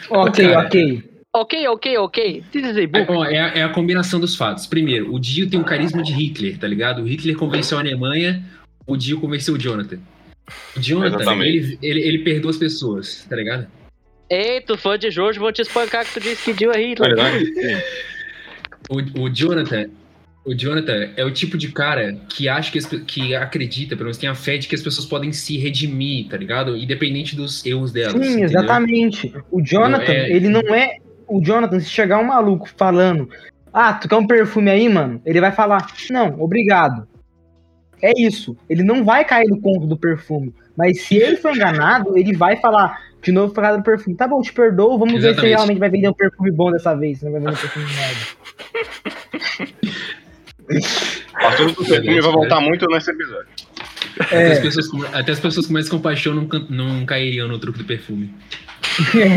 [0.10, 1.04] Ok, ok.
[1.34, 2.44] Ok, ok, ok.
[2.98, 4.66] É, é a- é a combinação dos fatos.
[4.66, 7.02] Primeiro, o Dio tem o carisma de Hitler, tá ligado?
[7.04, 8.44] O Hitler convenceu a Alemanha,
[8.86, 10.00] o Dio convenceu o Jonathan.
[10.76, 13.68] O Jonathan, ele, ele, ele perdoa as pessoas, tá ligado?
[14.30, 17.16] Ei, tu fã de Jorge, vão te espancar que tu disse que Dio é Hitler.
[17.16, 17.84] Verdade?
[18.90, 19.90] O, o Jonathan,
[20.46, 24.30] o Jonathan é o tipo de cara que acha que, que acredita, pelo menos tem
[24.30, 26.78] a fé de que as pessoas podem se redimir, tá ligado?
[26.78, 28.14] Independente dos erros delas.
[28.14, 28.46] Sim, entendeu?
[28.46, 29.34] exatamente.
[29.52, 30.98] O Jonathan, É- ele não é.
[31.28, 33.30] O Jonathan, se chegar um maluco falando,
[33.74, 35.22] ah, tu quer um perfume aí, mano?
[35.26, 37.06] Ele vai falar, não, obrigado.
[38.02, 38.56] É isso.
[38.70, 40.54] Ele não vai cair no conto do perfume.
[40.78, 44.16] Mas se ele for enganado, ele vai falar de novo por causa do perfume.
[44.16, 45.56] Tá bom, te perdoo, vamos ver se Exatamente.
[45.56, 47.22] realmente vai vender um perfume bom dessa vez.
[47.24, 48.18] Não vai vender um perfume merda.
[51.34, 53.48] Passou do perfume vai voltar muito nesse episódio.
[54.20, 57.60] Até, as É, pessoas, com- até as pessoas com mais compaixão não, não cairiam no
[57.60, 58.34] truque do perfume.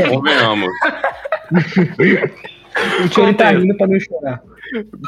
[0.09, 0.68] Convenhamos.
[3.05, 4.42] o tio tá rindo pra não chorar.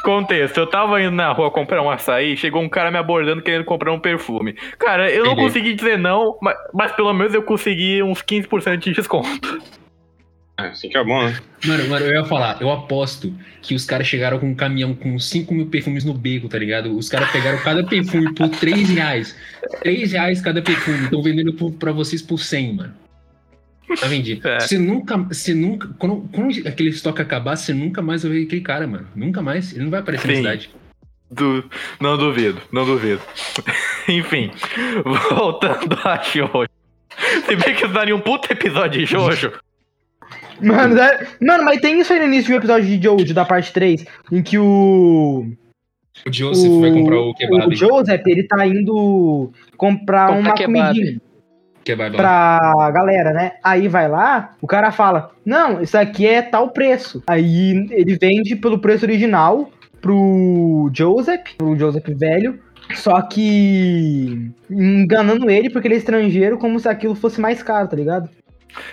[0.03, 3.64] Contexto, eu tava indo na rua comprar um açaí, chegou um cara me abordando querendo
[3.64, 4.55] comprar um perfume.
[4.79, 5.46] Cara, eu não Entendi.
[5.46, 9.62] consegui dizer não, mas, mas pelo menos eu consegui uns 15% de desconto.
[10.59, 11.38] É, assim que é bom, né?
[11.64, 15.18] Mano, mano, eu ia falar, eu aposto que os caras chegaram com um caminhão com
[15.18, 16.96] 5 mil perfumes no beco, tá ligado?
[16.96, 19.37] Os caras pegaram cada perfume por 3 reais.
[19.81, 21.05] 3 reais cada perfume.
[21.05, 23.01] Estão vendendo por, pra vocês por 100, mano.
[24.00, 24.46] Tá vendido.
[24.48, 24.61] É.
[24.61, 25.16] Você nunca.
[25.18, 25.88] Você nunca.
[25.98, 29.07] Quando, quando aquele estoque acabar, você nunca mais vai ver aquele cara, mano.
[29.14, 29.72] Nunca mais.
[29.72, 30.40] Ele não vai aparecer na Sim.
[30.40, 30.70] cidade.
[31.31, 31.64] Du-
[32.00, 33.20] Não duvido, não duvido.
[34.09, 34.50] Enfim,
[35.31, 36.68] voltando a Jojo.
[37.46, 39.52] Se bem que daria um puto episódio de Jojo.
[40.61, 43.72] Mano, é- mano, mas tem isso aí no início do episódio de Jojo, da parte
[43.72, 45.46] 3, em que o.
[46.26, 47.66] O Joseph vai comprar o kebab.
[47.66, 50.88] O Joseph, ele tá indo comprar Comprar uma kebab.
[50.94, 51.20] comidinha
[51.84, 52.58] kebab lá.
[52.58, 53.52] pra galera, né?
[53.62, 57.22] Aí vai lá, o cara fala, não, isso aqui é tal preço.
[57.26, 62.58] Aí ele vende pelo preço original pro Joseph, pro Joseph velho,
[62.94, 67.96] só que enganando ele porque ele é estrangeiro, como se aquilo fosse mais caro, tá
[67.96, 68.28] ligado?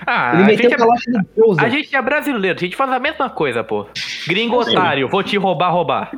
[0.05, 1.63] Ah, ele a meteu gente, o é, calote no Joseph.
[1.63, 3.87] a gente é brasileiro, a gente faz a mesma coisa, pô.
[4.27, 6.11] Gringo otário, vou te roubar, roubar.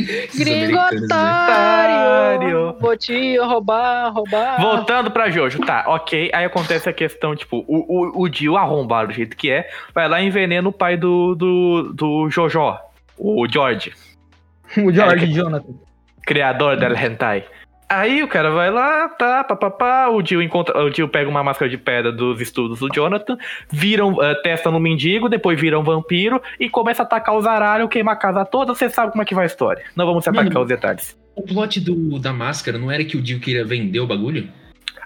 [0.00, 1.16] Esses Gringo americanos, né?
[1.16, 2.76] otário!
[2.80, 4.60] Vou te roubar, roubar.
[4.60, 6.30] Voltando pra Jojo, tá, ok.
[6.32, 7.84] Aí acontece a questão, tipo, o,
[8.18, 11.34] o, o Dio arrombado do jeito que é, vai lá e envenena o pai do,
[11.34, 12.76] do, do Jojo,
[13.18, 13.92] o George.
[14.78, 15.74] O George É, Jonathan.
[16.24, 17.44] criador del hentai.
[17.92, 21.68] Aí o cara vai lá, tá, papapá, o Dio encontra, o Dio pega uma máscara
[21.68, 23.36] de pedra dos estudos do Jonathan,
[23.68, 27.88] viram, eh, testa no mendigo, depois vira um vampiro e começa a atacar os aralhos,
[27.90, 29.82] queima a casa toda, você sabe como é que vai a história.
[29.96, 30.42] Não vamos se Mano.
[30.42, 31.18] atacar os detalhes.
[31.34, 34.48] O plot do, da máscara não era que o Dio queria vender o bagulho?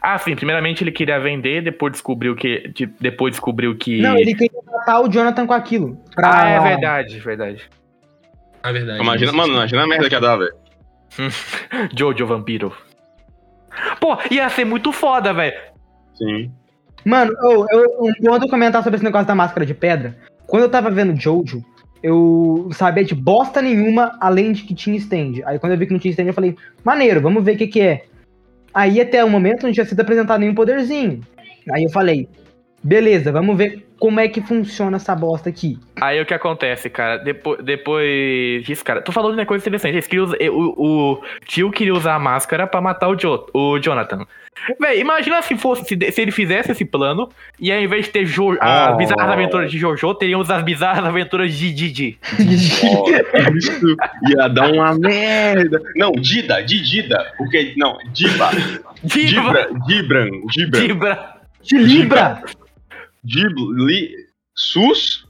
[0.02, 4.34] Ah, sim, primeiramente ele queria vender, depois descobriu que de- depois descobriu que Não, ele
[4.34, 5.96] queria matar o Jonathan com aquilo.
[6.14, 6.42] Pra...
[6.42, 7.62] Ah, é verdade, verdade.
[8.62, 9.00] Na verdade.
[9.00, 10.52] Imagina, mano, imagina a merda que ia dar, velho.
[11.96, 12.72] Jojo Vampiro.
[14.00, 15.56] Pô, ia ser muito foda, velho.
[16.14, 16.50] Sim.
[17.04, 20.16] Mano, eu, eu, ponto eu comentar sobre esse negócio da máscara de pedra.
[20.46, 21.62] Quando eu tava vendo Jojo,
[22.02, 25.42] eu sabia de bosta nenhuma, além de que tinha stand.
[25.44, 27.66] Aí quando eu vi que não tinha stand, eu falei, maneiro, vamos ver o que
[27.66, 28.04] que é.
[28.72, 31.20] Aí até o momento não tinha sido apresentado nenhum poderzinho.
[31.72, 32.28] Aí eu falei,
[32.84, 35.78] beleza, vamos ver como é que funciona essa bosta aqui.
[36.00, 37.16] Aí o que acontece, cara?
[37.16, 39.94] Depois, depois disso, cara, tu falou de uma coisa interessante.
[39.94, 44.26] Eles queriam o, o tio queria usar a máscara pra matar o, jo, o Jonathan.
[44.78, 48.24] Véi, imagina se fosse se, se ele fizesse esse plano e ao invés de ter
[48.24, 48.96] jo, as Oh.
[48.96, 52.18] bizarras aventuras de Jojo, teríamos as bizarras aventuras de Didi.
[52.84, 53.08] Ó,
[53.56, 53.96] isso
[54.30, 55.80] ia dar uma merda.
[55.96, 57.32] Não, Dida, Didida.
[57.36, 57.74] Porque.
[57.76, 58.50] Não, Diba.
[59.02, 60.86] Diba, Dibra, Dibran, Dibran.
[60.86, 61.34] Dibra.
[61.64, 62.42] Te libra!
[63.24, 64.10] Dibli.
[64.54, 65.26] Sus?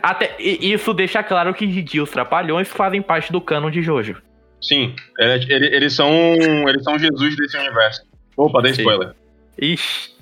[0.00, 4.22] Até, isso deixa claro que Didi e os Trapalhões fazem parte do canon de Jojo.
[4.60, 6.12] Sim, ele- ele- eles são.
[6.68, 8.02] Eles são Jesus desse universo.
[8.36, 9.14] Opa, dei spoiler.
[9.60, 10.14] Ixi.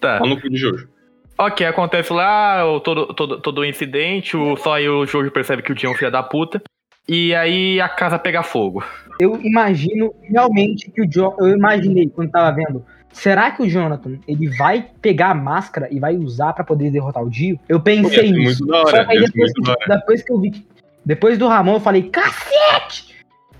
[0.00, 0.18] Tá.
[0.20, 0.88] Tá no cu de Jojo.
[1.36, 5.62] Ok, acontece lá, o- todo, todo, todo o incidente, o, só aí o Jojo percebe
[5.62, 6.62] que o Dion é um filho da puta.
[7.06, 8.82] E aí a casa pega fogo.
[9.20, 11.34] Eu imagino realmente que o Jo...
[11.38, 12.82] Eu imaginei quando tava vendo.
[13.14, 17.22] Será que o Jonathan ele vai pegar a máscara e vai usar pra poder derrotar
[17.22, 17.58] o Dio?
[17.68, 18.66] Eu pensei ser nisso.
[18.66, 19.06] muito da Só hora.
[19.06, 19.98] ser depois, muito da que, hora.
[20.00, 20.50] depois que eu vi.
[20.50, 20.66] que-
[21.06, 23.14] Depois do Ramon, eu falei, cacete!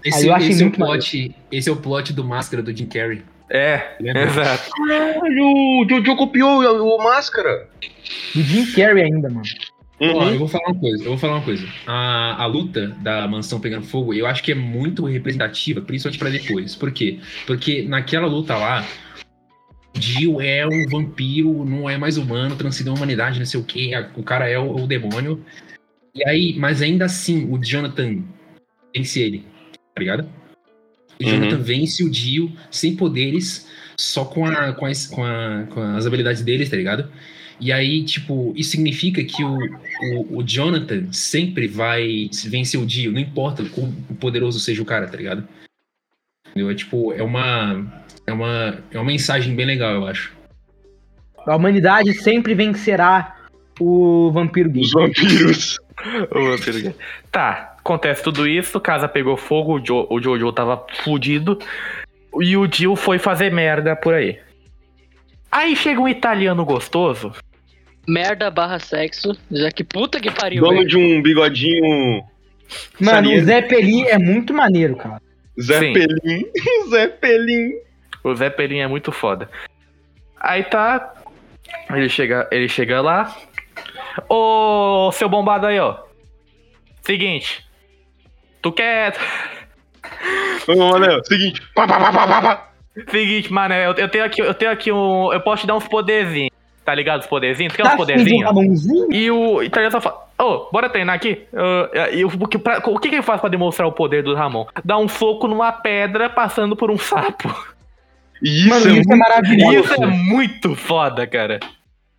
[0.04, 2.76] Esse, eu achei esse é o muito plot, esse é o plot do Máscara do
[2.76, 3.22] Jim Carrey.
[3.50, 4.24] É, Lembra?
[4.24, 4.70] exato.
[4.70, 7.68] Caralho, o Jojo copiou o, o Máscara.
[8.34, 9.42] Do Jim Carrey ainda, mano.
[10.00, 10.30] Ó, Uhum.
[10.30, 11.66] eu vou falar uma coisa, eu vou falar uma coisa.
[11.86, 16.30] A, a luta da mansão pegando fogo, eu acho que é muito representativa, principalmente pra
[16.30, 16.74] depois.
[16.74, 17.20] Por quê?
[17.46, 18.84] Porque naquela luta lá,
[19.98, 23.92] Jill é um vampiro, não é mais humano, transcendeu a humanidade, não sei o quê.
[23.94, 25.44] a- O cara é o, o demônio.
[26.14, 28.22] E aí, mas ainda assim, o Jonathan
[28.94, 29.44] vence ele,
[29.94, 30.28] tá ligado?
[31.20, 31.30] O Uhum.
[31.30, 36.06] Jonathan vence o Dio sem poderes, só com, a, com, as, com, a- com as
[36.06, 37.10] habilidades deles, tá ligado?
[37.60, 39.56] E aí, tipo, isso significa que o,
[40.16, 44.84] o, o Jonathan sempre vai vencer o Dio, não importa o quão poderoso seja o
[44.84, 45.46] cara, tá ligado?
[46.50, 46.70] Entendeu?
[46.70, 48.03] É tipo, é uma.
[48.26, 50.32] É uma, é uma mensagem bem legal, eu acho.
[51.46, 53.36] A humanidade sempre vencerá
[53.78, 54.82] o vampiro gay.
[54.82, 55.78] Os vampiros.
[56.30, 56.94] O vampiro gay.
[57.30, 61.58] Tá, acontece tudo isso, casa pegou fogo, o, jo, o Jojo tava fudido.
[62.40, 64.38] E o Jill foi fazer merda por aí.
[65.52, 67.32] Aí chega um italiano gostoso.
[68.08, 69.36] Merda barra sexo.
[69.50, 70.62] Já que puta que pariu.
[70.62, 70.88] Dono velho.
[70.88, 72.24] de um bigodinho.
[73.00, 73.44] Mano, o.
[73.44, 75.22] Zé Peli é muito maneiro, cara.
[75.60, 75.92] Zé Sim.
[75.92, 76.44] Pelim.
[76.90, 77.72] Zé Pelim.
[78.24, 79.48] O Zé Pelinho é muito foda.
[80.40, 81.14] Aí tá.
[81.90, 83.34] Ele chega, ele chega lá.
[84.28, 85.96] Ô, seu bombado aí, ó.
[87.02, 87.64] Seguinte.
[88.62, 89.14] Tu quer.
[90.66, 91.22] Vamos, Manel.
[91.24, 91.60] Seguinte.
[91.74, 92.68] Pá, pá, pá, pá, pá, pá.
[93.10, 95.32] Seguinte, mano, eu, eu tenho aqui, eu tenho aqui um.
[95.32, 96.50] Eu posso te dar uns poderzinhos.
[96.84, 97.20] Tá ligado?
[97.20, 97.72] Os poderzinhos?
[97.72, 98.44] Tu quer uns Tá um poderzinhos?
[98.46, 99.12] Ramonzinho?
[99.12, 101.46] E o italiano só fala, ô, bora treinar aqui?
[102.12, 104.66] E o, porque pra- o que, que ele faz pra demonstrar o poder do Ramon?
[104.84, 107.48] Dá um soco numa pedra passando por um sapo.
[108.44, 109.78] E isso Mano, é isso é muito maravilhoso.
[109.80, 111.60] Isso é muito foda, cara.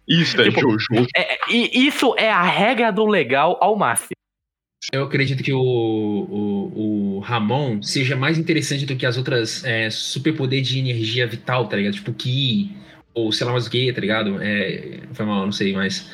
[0.07, 1.07] Isso é Tipo, Jojo.
[1.15, 4.15] É, e isso é a regra do legal ao máximo.
[4.91, 9.89] Eu acredito que o, o, o Ramon seja mais interessante do que as outras é,
[9.89, 11.93] superpoder de energia vital, tá ligado?
[11.93, 12.75] Tipo Ki,
[13.13, 14.41] ou sei lá mais o que, tá ligado?
[14.41, 16.11] É, foi mal, não sei, mas.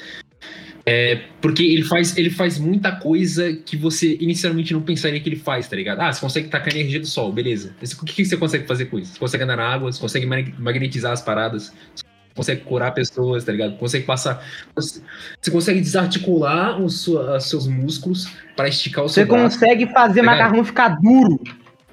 [0.86, 5.36] É, porque ele faz, ele faz muita coisa que você inicialmente não pensaria que ele
[5.36, 6.00] faz, tá ligado?
[6.02, 7.76] Ah, você consegue tacar energia do sol, beleza.
[7.80, 9.14] Mas O que, que você consegue fazer com isso?
[9.14, 12.04] Você consegue andar na água, você consegue mag- magnetizar as paradas, você
[12.36, 13.78] consegue curar pessoas, tá ligado?
[13.78, 14.44] Consegue passar.
[14.76, 15.02] Você,
[15.40, 19.60] você consegue desarticular os, os seus músculos para esticar o Você seu braço.
[19.60, 21.40] consegue fazer Tá macarrão ficar duro.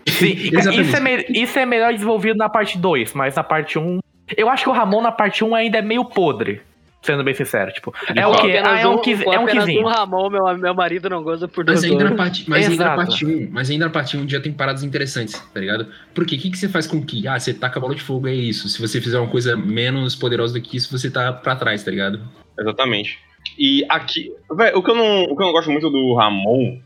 [0.08, 0.32] Sim,
[0.80, 3.82] isso é, me- isso é melhor desenvolvido na parte 2, mas na parte 1.
[3.86, 3.98] Um,
[4.36, 6.62] eu acho que o Ramon na parte 1 um ainda é meio podre.
[7.08, 9.80] Sendo bem sincero, tipo, é o apenas Ah, é um, um- com é um quizinho.
[9.82, 12.94] um Ramon, meu, meu marido não goza por Mas dois ainda, parte, mas ainda na
[12.96, 15.86] parte 1, mas ainda na parte 1 já tem paradas interessantes, tá ligado?
[16.14, 16.36] Por quê?
[16.36, 17.26] O que, que você faz com o Ki?
[17.26, 18.68] Ah, você taca a bola de fogo, é isso.
[18.68, 21.90] Se você fizer uma coisa menos poderosa do que isso, você tá pra trás, tá
[21.90, 22.20] ligado?
[22.60, 23.18] Exatamente.
[23.58, 24.30] E aqui,
[24.74, 26.78] o que eu não, o que eu não gosto muito do Ramon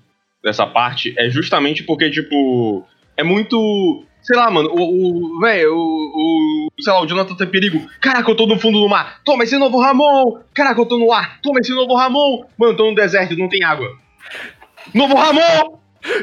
[0.44, 5.78] dessa parte é justamente porque tipo é muito, sei lá, mano, o, o velho, o,
[5.78, 7.86] o, sei lá, o Jonathan tem perigo.
[8.00, 9.20] Caraca, eu tô no fundo do mar.
[9.24, 10.38] Toma esse novo Ramon.
[10.54, 11.40] Caraca, eu tô no ar.
[11.42, 12.44] Toma esse novo Ramon.
[12.58, 13.88] Mano, tô no deserto, não tem água.
[14.94, 15.78] Novo Ramon!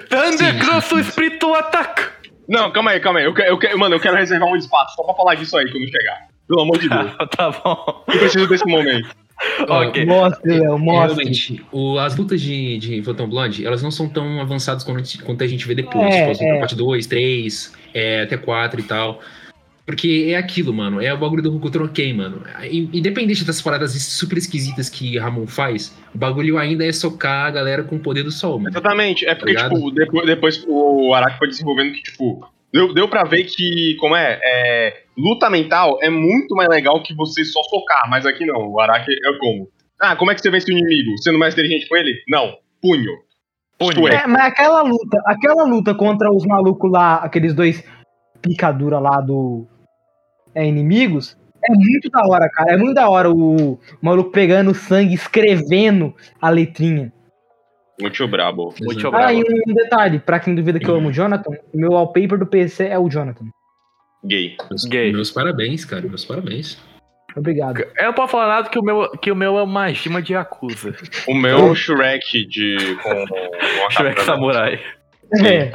[0.09, 1.09] Thunder Sim, Cross sim, o sim.
[1.09, 2.11] espírito ataca!
[2.47, 3.25] Não, calma aí, calma aí.
[3.25, 5.71] Eu, quero, eu quero, mano, eu quero reservar um espaço só pra falar disso aí
[5.71, 6.27] quando chegar.
[6.47, 7.11] Pelo amor de Deus.
[7.37, 8.03] tá bom.
[8.07, 9.07] Eu preciso desse momento.
[9.69, 10.05] ok.
[10.05, 11.13] Mostre, Léo, mostre.
[11.23, 15.03] Realmente, o- as lutas de, de Phantom Blood, elas não são tão avançadas quanto, a
[15.03, 16.13] gente- quanto a gente vê depois.
[16.13, 16.59] É, tipo, as lutas é.
[16.59, 19.21] parte 2, 3, é, até 4 e tal.
[19.89, 21.01] Porque é aquilo, mano.
[21.01, 22.43] É o bagulho do Hokuto no Ken, mano.
[22.71, 27.83] Independente das paradas super esquisitas que Ramon faz, o bagulho ainda é socar a galera
[27.83, 28.69] com o poder do sol, mano.
[28.69, 29.25] Exatamente.
[29.25, 29.73] É porque, Ligado?
[29.73, 34.15] tipo, depois, depois o Araki foi desenvolvendo que, tipo, deu, deu pra ver que, como
[34.15, 38.71] é, é, luta mental é muito mais legal que você só socar, mas aqui não.
[38.71, 39.69] O Araki é como?
[39.99, 41.17] Ah, como é que você vence o inimigo?
[41.17, 42.13] Sendo mais inteligente com ele?
[42.27, 42.53] Não.
[42.79, 43.11] Punho.
[43.81, 47.83] É, mas aquela luta, aquela luta contra os malucos lá, aqueles dois
[48.41, 49.65] picadura lá do
[50.53, 52.73] é, inimigos, é muito da hora, cara.
[52.73, 57.13] É muito da hora o, o maluco pegando sangue, escrevendo a letrinha.
[58.01, 58.73] Muito brabo.
[58.81, 59.13] Muito.
[59.13, 62.37] Ah, e um detalhe, pra quem duvida que eu amo o Jonathan, o meu wallpaper
[62.39, 63.45] do PC é o Jonathan.
[64.23, 64.55] Gay.
[64.69, 65.11] Meus, Gay.
[65.11, 66.07] meus parabéns, cara.
[66.07, 66.77] Meus parabéns.
[67.35, 67.85] Obrigado.
[67.97, 70.33] Eu não posso falar nada que o meu, que o meu é uma gima de
[70.33, 70.95] Yakuza.
[71.27, 72.97] O meu Shrek de.
[73.01, 73.25] com.
[73.25, 74.79] com Shrek Samurai.
[75.43, 75.71] É.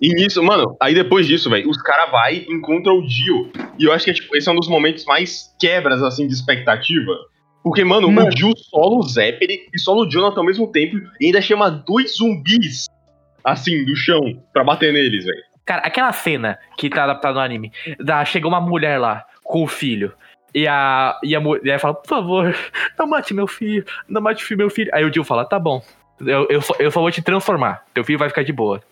[0.00, 3.52] E nisso, mano, aí depois disso, velho, os caras vai e encontram o Dio.
[3.78, 7.12] E eu acho que tipo, esse é um dos momentos mais quebras, assim, de expectativa.
[7.62, 8.28] Porque, mano, Mano.
[8.28, 11.70] o Dio sola o Zeppelin e sola o Jonathan ao mesmo tempo e ainda chama
[11.70, 12.86] dois zumbis,
[13.44, 14.20] assim, do chão,
[14.54, 15.42] pra bater neles, velho.
[15.66, 19.68] Cara, aquela cena que tá adaptada no anime, da, chega uma mulher lá com o
[19.68, 20.14] filho.
[20.54, 22.54] E a, e a mulher fala, por favor,
[22.98, 24.90] não mate meu filho, não mate meu filho.
[24.92, 25.82] Aí o Jill fala, tá bom,
[26.20, 28.82] eu, eu, só, eu só vou te transformar, teu filho vai ficar de boa.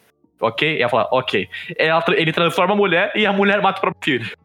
[0.41, 0.77] Ok?
[0.77, 1.49] E ela fala, ok.
[1.77, 4.37] Ela ele transforma a mulher e a mulher mata o próprio filho.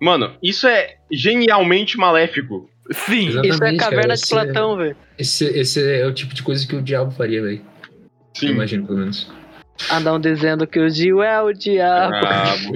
[0.00, 2.70] Mano, isso é genialmente maléfico.
[2.90, 3.46] Sim, Exato.
[3.46, 4.96] Isso é Exatamente, caverna cara, de esse é- Platão, velho.
[5.18, 7.60] Esse, esse é o tipo de coisa que o diabo faria, velho.
[7.60, 8.00] Eu
[8.34, 8.48] Sim.
[8.50, 9.30] imagino, pelo menos.
[9.92, 12.10] Andam dizendo que o Gil é o diabo.
[12.20, 12.72] Brabo.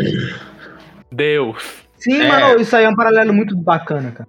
[1.12, 1.82] Deus.
[2.00, 2.26] Sim, É.
[2.28, 4.28] mano, isso aí é um paralelo muito bacana, cara.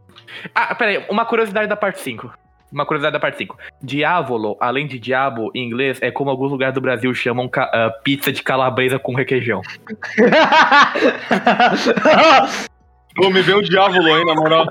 [0.53, 2.31] Ah, peraí, uma curiosidade da parte 5.
[2.71, 3.57] Uma curiosidade da parte 5.
[3.83, 8.31] Diávolo, além de diabo, em inglês, é como alguns lugares do Brasil chamam ah, pizza
[8.31, 9.61] de calabresa com requeijão.
[13.15, 14.65] Pô, me vê o diabo aí, na moral.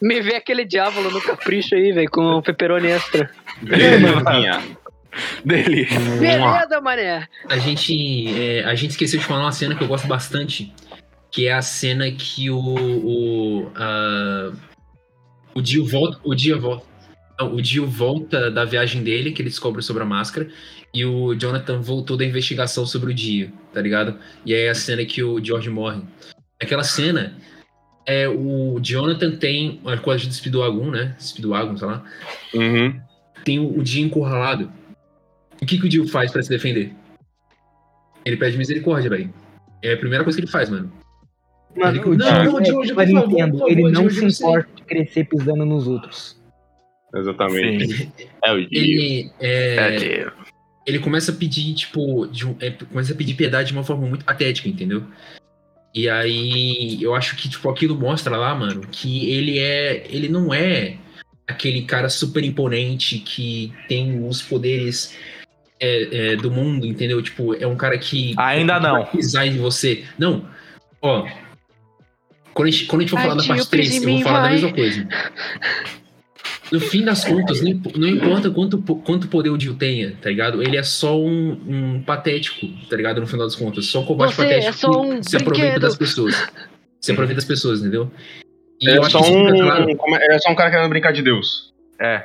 [0.00, 3.30] Me vê aquele diabo no capricho aí, velho, com pepperoni extra.
[3.62, 4.62] Belezinha.
[5.44, 5.98] Delícia.
[5.98, 7.26] Beleza, mané.
[7.48, 10.72] A gente, é, a gente esqueceu de falar uma cena que eu gosto bastante,
[11.30, 14.52] que é a cena que o o, a-
[15.54, 16.86] o Dio volta, o Dio volta,
[17.38, 20.48] não, o Dio volta da viagem dele que ele descobre sobre a máscara
[20.94, 24.18] e o Jonathan voltou da investigação sobre o Dio, tá ligado?
[24.44, 26.00] E aí é a cena que o George morre.
[26.60, 27.36] Aquela cena
[28.06, 31.14] é o Jonathan tem a coisa de Speedwagon, né?
[31.20, 32.04] Speedwagon, sei lá.
[32.54, 33.00] Uhum.
[33.44, 34.72] Tem o, o Dio encurralado.
[35.60, 36.94] O que, que o Dio faz pra se defender?
[38.24, 39.32] Ele pede misericórdia, velho.
[39.82, 40.90] É a primeira coisa que ele faz, mano.
[41.76, 45.24] Mano, o Não, Dio é tipo favor, Nintendo, ele não Dio, se importa de crescer
[45.24, 46.36] pisando nos outros.
[47.14, 47.86] Exatamente.
[47.88, 48.12] Sim.
[48.44, 48.68] É o Dio.
[48.72, 50.32] Ele, é, É,
[50.86, 54.24] ele começa a pedir, tipo, de é, começa a pedir piedade de uma forma muito
[54.24, 55.04] patética, entendeu?
[55.94, 60.06] E aí, eu acho que, tipo, aquilo mostra lá, mano, que ele é.
[60.08, 60.96] Ele não é
[61.46, 65.16] aquele cara super imponente que tem os poderes
[65.80, 67.22] é, é, do mundo, entendeu?
[67.22, 68.34] Tipo, é um cara que.
[68.36, 69.02] Ainda não.
[69.02, 70.04] vai pisar em você.
[70.18, 70.46] Não.
[71.00, 71.26] Ó.
[72.58, 74.22] Quando a gente, quando a gente for Ai, falar da parte 3, de eu vou
[74.22, 74.52] falar da vai.
[74.54, 75.08] mesma coisa.
[76.72, 80.60] No fim das contas, não, não importa quanto, quanto poder o Dio tenha, tá ligado?
[80.60, 83.20] Ele é só um, um patético, tá ligado?
[83.20, 83.86] No final das contas.
[83.86, 86.34] Só um combate Você patético é só que um se aproveita das pessoas.
[87.00, 88.10] Se aproveita das pessoas, entendeu?
[88.80, 89.88] E É só, claro.
[89.92, 91.72] um, como é, é só um cara querendo brincar de Deus.
[92.00, 92.24] é.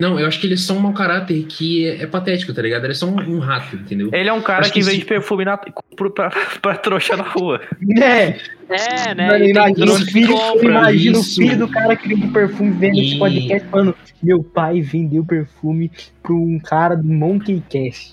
[0.00, 2.62] Não, eu acho que ele é só um mau caráter que é, é patético, tá
[2.62, 2.84] ligado?
[2.84, 4.08] Ele é só um, um rato, entendeu?
[4.12, 5.06] Ele é um cara Acho que que vende sim.
[5.06, 6.30] perfume na, pro- pra,
[6.62, 7.60] pra trouxa na rua.
[8.00, 9.26] É, É, né?
[9.28, 13.18] mano, imagina o filho, imagina o filho do cara que vende perfume vendo esse E-
[13.18, 15.90] podcast falando: Meu pai vendeu perfume
[16.22, 18.12] pra um cara do Monkey Cast.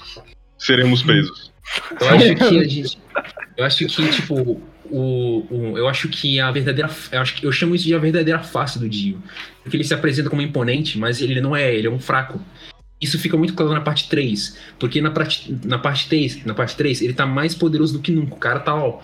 [0.58, 1.54] Seremos presos.
[2.02, 2.98] Eu acho que a gente.
[3.58, 6.90] Eu acho que, tipo, o, o- eu acho que a verdadeira.
[7.12, 9.22] Eu, acho que, eu chamo isso de a verdadeira face do Dio.
[9.64, 12.40] Porque ele se apresenta como imponente, mas ele não é, ele é um fraco.
[13.00, 14.58] Isso fica muito claro na parte 3.
[14.80, 18.12] Porque na, prati- na parte 3, na parte 3, ele tá mais poderoso do que
[18.12, 18.34] nunca.
[18.36, 19.02] O cara tá, ó.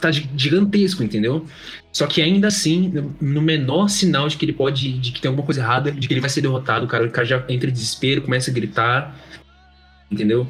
[0.00, 1.46] Tá gi- gigantesco, entendeu?
[1.92, 4.92] Só que ainda assim, no- no menor sinal de que ele pode.
[4.98, 7.10] de que tem alguma coisa errada, de que ele vai ser derrotado, o cara, o
[7.10, 9.16] cara já entra em desespero, começa a gritar.
[10.10, 10.46] Entendeu?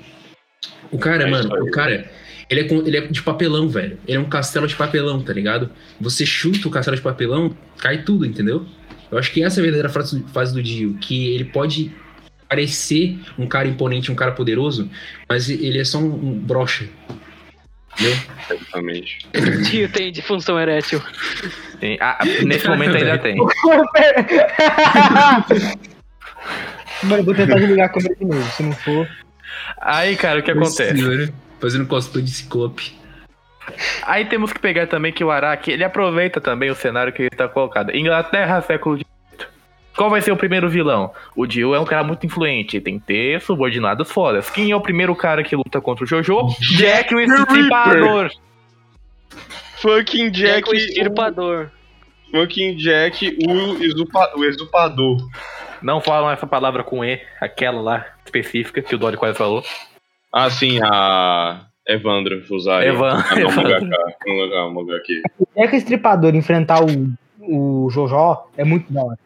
[0.90, 2.10] O cara, É mano, o cara,
[2.50, 3.98] ele é, com- ele é de papelão, velho.
[4.06, 5.70] Ele é um castelo de papelão, tá ligado?
[6.00, 8.66] Você chuta o castelo de papelão, cai tudo, entendeu?
[9.10, 11.92] Eu acho que essa é a verdadeira fase, do Dio, que ele pode
[12.48, 14.90] parecer um cara imponente, um cara poderoso,
[15.28, 16.88] mas ele é só um, um brocha.
[17.94, 18.16] Entendeu?
[18.50, 19.18] Exatamente.
[19.70, 21.00] Tio tem disfunção erétil.
[21.78, 21.96] Sim.
[22.00, 23.36] Ah, nesse momento ainda tem.
[27.02, 28.50] Mano, eu vou tentar desligar a câmera de novo.
[28.52, 29.08] Se não for.
[29.80, 31.32] Aí, cara, o que acontece?
[31.64, 32.92] Fazendo cosplay de Ciclope.
[34.02, 37.28] Aí temos que pegar também que o Araki, ele aproveita também o cenário que ele
[37.32, 37.96] está colocado.
[37.96, 39.06] Inglaterra, século XVIII.
[39.96, 41.10] Qual vai ser o primeiro vilão?
[41.34, 44.50] O Dio é um cara muito influente, tem que ter subordinados fodas.
[44.50, 46.48] Quem é o primeiro cara que luta contra o Jojo?
[46.76, 48.30] Jack o Estripador.
[49.76, 50.70] Fucking Jack Jack.
[50.70, 51.70] o extirpador.
[51.70, 55.16] o- Fucking Jack, o, exupa, o exupador.
[55.80, 59.62] Não falam essa palavra com E, aquela lá específica que o Dory quase falou.
[60.34, 62.88] Ah, sim, a Evandro Fusari.
[62.88, 63.62] Evan- Ah, não, Evandro.
[63.62, 64.14] mangaka.
[64.26, 65.22] Um lugar, um lugar aqui.
[65.56, 67.08] É que o estripador enfrentar o,
[67.86, 69.18] o Jojo é muito da hora.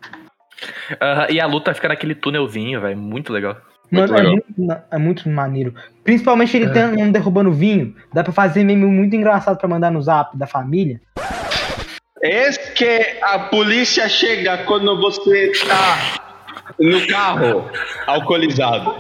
[1.01, 2.97] Aham, e a luta fica naquele túnelzinho, velho.
[2.99, 3.57] Muito legal.
[3.91, 5.73] Muito Mano, é muito, é muito maneiro.
[6.05, 6.71] Principalmente ele É.
[6.73, 7.95] tendo, derrubando vinho.
[8.13, 11.01] Dá pra fazer meme muito engraçado pra mandar no zap da família.
[12.23, 16.19] É que a polícia chega quando você está
[16.79, 17.71] no carro
[18.07, 18.95] alcoolizado.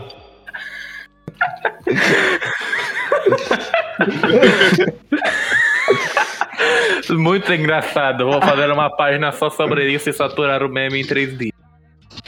[7.10, 8.26] Muito engraçado.
[8.26, 11.52] Vou fazer uma página só sobre isso e saturar o meme em 3D.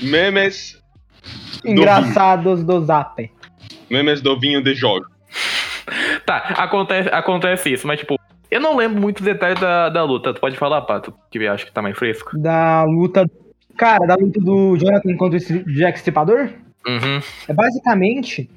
[0.01, 0.81] Memes
[1.63, 3.23] do Engraçados do zap.
[3.23, 3.31] vinho.
[3.91, 5.07] Memes do vinho de jogo.
[6.25, 8.17] Tá, acontece, acontece isso, mas tipo,
[8.51, 10.33] eu não lembro muitos detalhes da, da luta.
[10.33, 12.39] Tu pode falar, Pato, que eu acho que tá mais fresco.
[12.39, 13.29] Da luta.
[13.77, 16.51] Cara, da luta do Jonathan contra o Jack Stripador.
[16.87, 17.21] Uhum.
[17.49, 18.49] É basicamente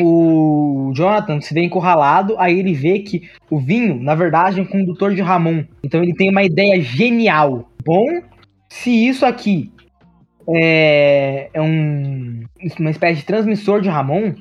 [0.00, 4.66] o Jonathan se vê encurralado, aí ele vê que o vinho, na verdade, é um
[4.66, 5.64] condutor de Ramon.
[5.82, 7.70] Então ele tem uma ideia genial.
[7.84, 8.22] Bom,
[8.68, 9.72] se isso aqui
[10.48, 12.44] é, é um,
[12.78, 14.34] uma espécie de transmissor de Ramon,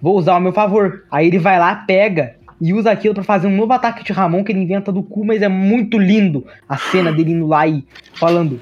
[0.00, 1.04] vou usar ao meu favor.
[1.10, 4.42] Aí ele vai lá, pega e usa aquilo pra fazer um novo ataque de Ramon
[4.42, 7.84] que ele inventa do cu, mas é muito lindo a cena dele indo lá e
[8.14, 8.60] falando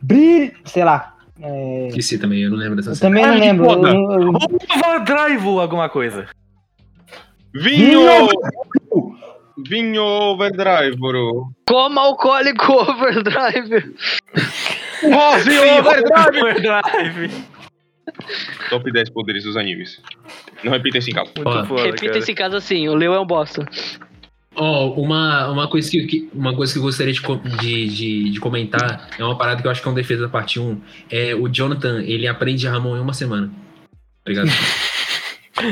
[0.00, 1.13] brilho, sei lá.
[1.40, 3.10] É, Esqueci também, eu não lembro dessa eu cena.
[3.16, 3.88] também não que lembro.
[3.88, 4.32] eu-
[4.76, 6.26] Overdrive alguma coisa.
[7.54, 8.28] Vinho!
[9.68, 11.48] Vinho overdrive, bro.
[11.68, 13.94] Como alcoólico overdrive.
[15.44, 16.40] Vinho overdrive!
[16.42, 17.44] Overdrive.
[18.68, 20.00] Top 10 poderes dos animes.
[20.62, 21.30] Não repita esse em casa.
[21.84, 23.64] Repita esse caso assim, o Leo é um bosta.
[24.56, 27.20] Ó, uma, uma, coisa que, uma coisa que eu gostaria de,
[27.60, 30.28] de, de, de comentar é uma parada que eu acho que é um defesa da
[30.28, 30.80] parte 1.
[31.10, 33.50] É o Jonathan, ele aprende Ramon em uma semana.
[34.24, 34.48] Tá ligado?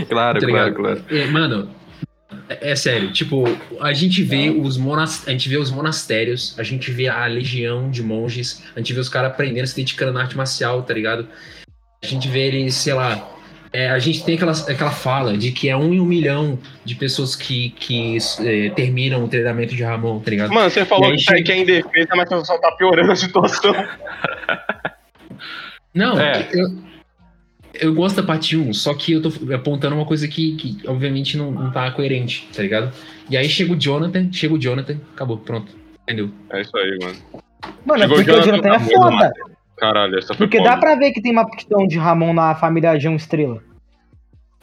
[0.08, 1.04] Claro, Tá claro, claro.
[1.10, 1.68] É, mano,
[2.48, 3.44] é, é sério, tipo,
[3.80, 7.90] a gente vê os monas, a gente vê os monastérios, a gente vê a legião
[7.90, 11.26] de monges, a gente vê os caras aprendendo, se dedicando na arte marcial, tá ligado?
[12.02, 13.31] A gente vê eles, sei lá,
[13.72, 16.94] é, a gente tem aquela, aquela fala de que é um em um milhão de
[16.94, 20.52] pessoas que, que é, terminam o treinamento de Ramon, tá ligado?
[20.52, 23.16] Mano, você falou aí que, chega- que é indefesa, mas você só tá piorando a
[23.16, 23.72] situação.
[25.94, 26.48] Não, É.
[26.52, 26.66] eu,
[27.74, 31.36] eu gosto da parte 1, só que eu tô apontando uma coisa que, que obviamente
[31.36, 32.92] não, não tá coerente, tá ligado?
[33.28, 35.72] E aí chega o Jonathan, chega o Jonathan, acabou, pronto.
[36.02, 36.30] Entendeu?
[36.50, 37.16] É isso aí, mano.
[37.84, 39.32] Mano, é Chegou porque o o Jonathan é Jonathan, tá foda.
[39.82, 40.70] Caralho, essa foi Porque foda.
[40.70, 43.60] dá pra ver que tem uma questão de Ramon na família João Estrela.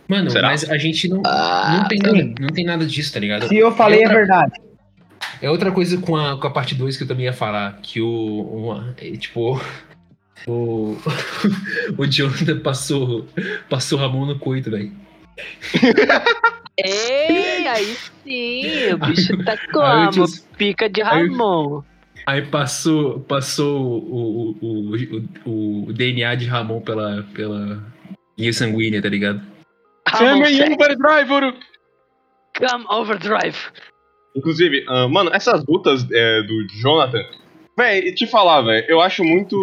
[0.08, 0.48] Mano, Será?
[0.48, 3.46] mas a gente não, Ah, não, tem nada, não tem nada disso, tá ligado?
[3.50, 4.52] Se eu falei, é é outra, verdade.
[5.42, 8.00] é outra coisa com a, com a parte 2 que eu também ia falar, que
[8.02, 8.42] o.
[8.42, 9.62] uma- é, tipo.
[10.48, 10.96] O,
[11.98, 13.28] o Jonathan passou,
[13.70, 14.94] passou Ramon no coito, velho.
[16.82, 20.26] Ei, aí sim, o bicho tá como?
[20.58, 21.84] Pica de Ramon.
[22.30, 24.96] Aí passou, passou o, o,
[25.48, 27.84] o, o DNA de Ramon pela, pela
[28.38, 29.42] linha sanguínea, tá ligado?
[30.16, 31.54] Chama em overdrive, bro.
[32.56, 33.58] Come overdrive.
[34.36, 37.24] Inclusive, ah, mano, essas lutas é, do Jonathan,
[37.76, 39.60] véi, te falar, velho, eu acho muito.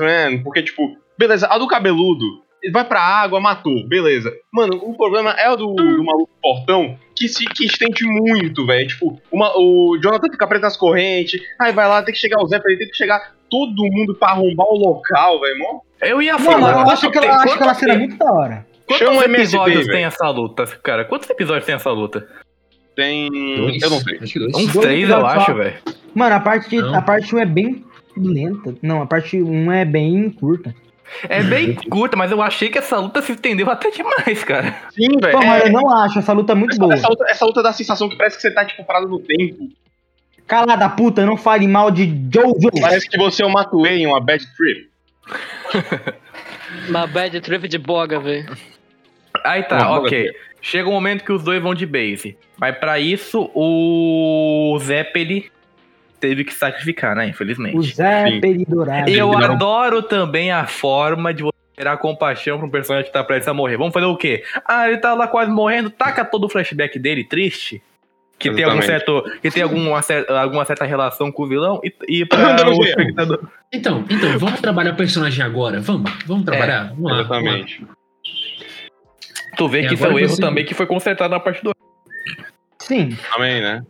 [0.00, 4.32] Man, porque, tipo, beleza, a do cabeludo, ele vai pra água, matou, beleza.
[4.52, 8.86] Mano, o problema é o do, do maluco portão, que se que estende muito, velho.
[8.88, 12.46] Tipo, uma, o Jonathan fica preso nas correntes, aí vai lá, tem que chegar o
[12.46, 15.80] Zé pra ele, tem que chegar todo mundo pra arrombar o local, velho, mano.
[16.00, 16.60] Eu ia falar.
[16.76, 18.66] mas eu acho aquela, tem- acho aquela cena tem- muito da hora.
[18.86, 21.04] Quantos Chama episódios tem essa luta, cara?
[21.04, 22.26] Quantos episódios tem essa luta?
[22.96, 23.28] Tem.
[23.56, 24.18] Dois, Eu não sei.
[24.20, 24.54] Acho que dois.
[24.56, 25.76] Uns Dois três, eu acho, velho.
[26.14, 26.94] Mano, a parte, Não.
[26.94, 27.84] a parte 1 é bem
[28.16, 28.74] lenta.
[28.82, 30.74] Não, a parte 1 é bem curta.
[31.28, 34.74] É bem curta, mas eu achei que essa luta se estendeu até demais, cara.
[34.94, 35.38] Sim, velho.
[35.42, 36.94] É- eu não acho essa luta muito essa, boa.
[36.94, 39.18] essa luta, essa luta dá a sensação que parece que você tá, tipo, parado no
[39.18, 39.68] tempo.
[40.46, 42.70] Cala da puta, não fale mal de Jojo.
[42.80, 44.90] Parece que você é uma Matuei em uma bad trip.
[46.88, 48.56] Uma bad trip de boga, velho.
[49.44, 50.30] Aí tá, Uma ok.
[50.62, 52.36] Chega um momento que os dois vão de base.
[52.58, 55.50] Mas pra isso, o Zeppeli
[56.20, 57.26] teve que sacrificar, né?
[57.26, 57.94] O Infelizmente.
[57.94, 58.40] Zé Sim.
[58.40, 59.10] Peridorado.
[59.10, 63.48] Eu adoro também a forma de você gerar compaixão pra um personagem que tá prestes
[63.48, 63.76] a morrer.
[63.78, 64.44] Vamos fazer o quê?
[64.66, 67.82] Ah, ele tá lá quase morrendo, taca todo o flashback dele, triste.
[68.38, 69.04] que tem, algum Exatamente.
[69.06, 70.00] certo, que tem alguma,
[70.40, 73.48] alguma certa relação com o vilão e, e pra o espectador.
[73.72, 75.80] Então, então, vamos trabalhar o personagem agora?
[75.80, 76.88] Vamos, vamos trabalhar?
[76.94, 77.58] vamos lá, vamos lá.
[77.58, 77.86] Exatamente.
[79.56, 81.40] Tu vê E que isso é agora um erro você- também que foi consertado na
[81.40, 81.74] parte 2.
[82.78, 83.16] Sim.
[83.32, 83.82] Também, né?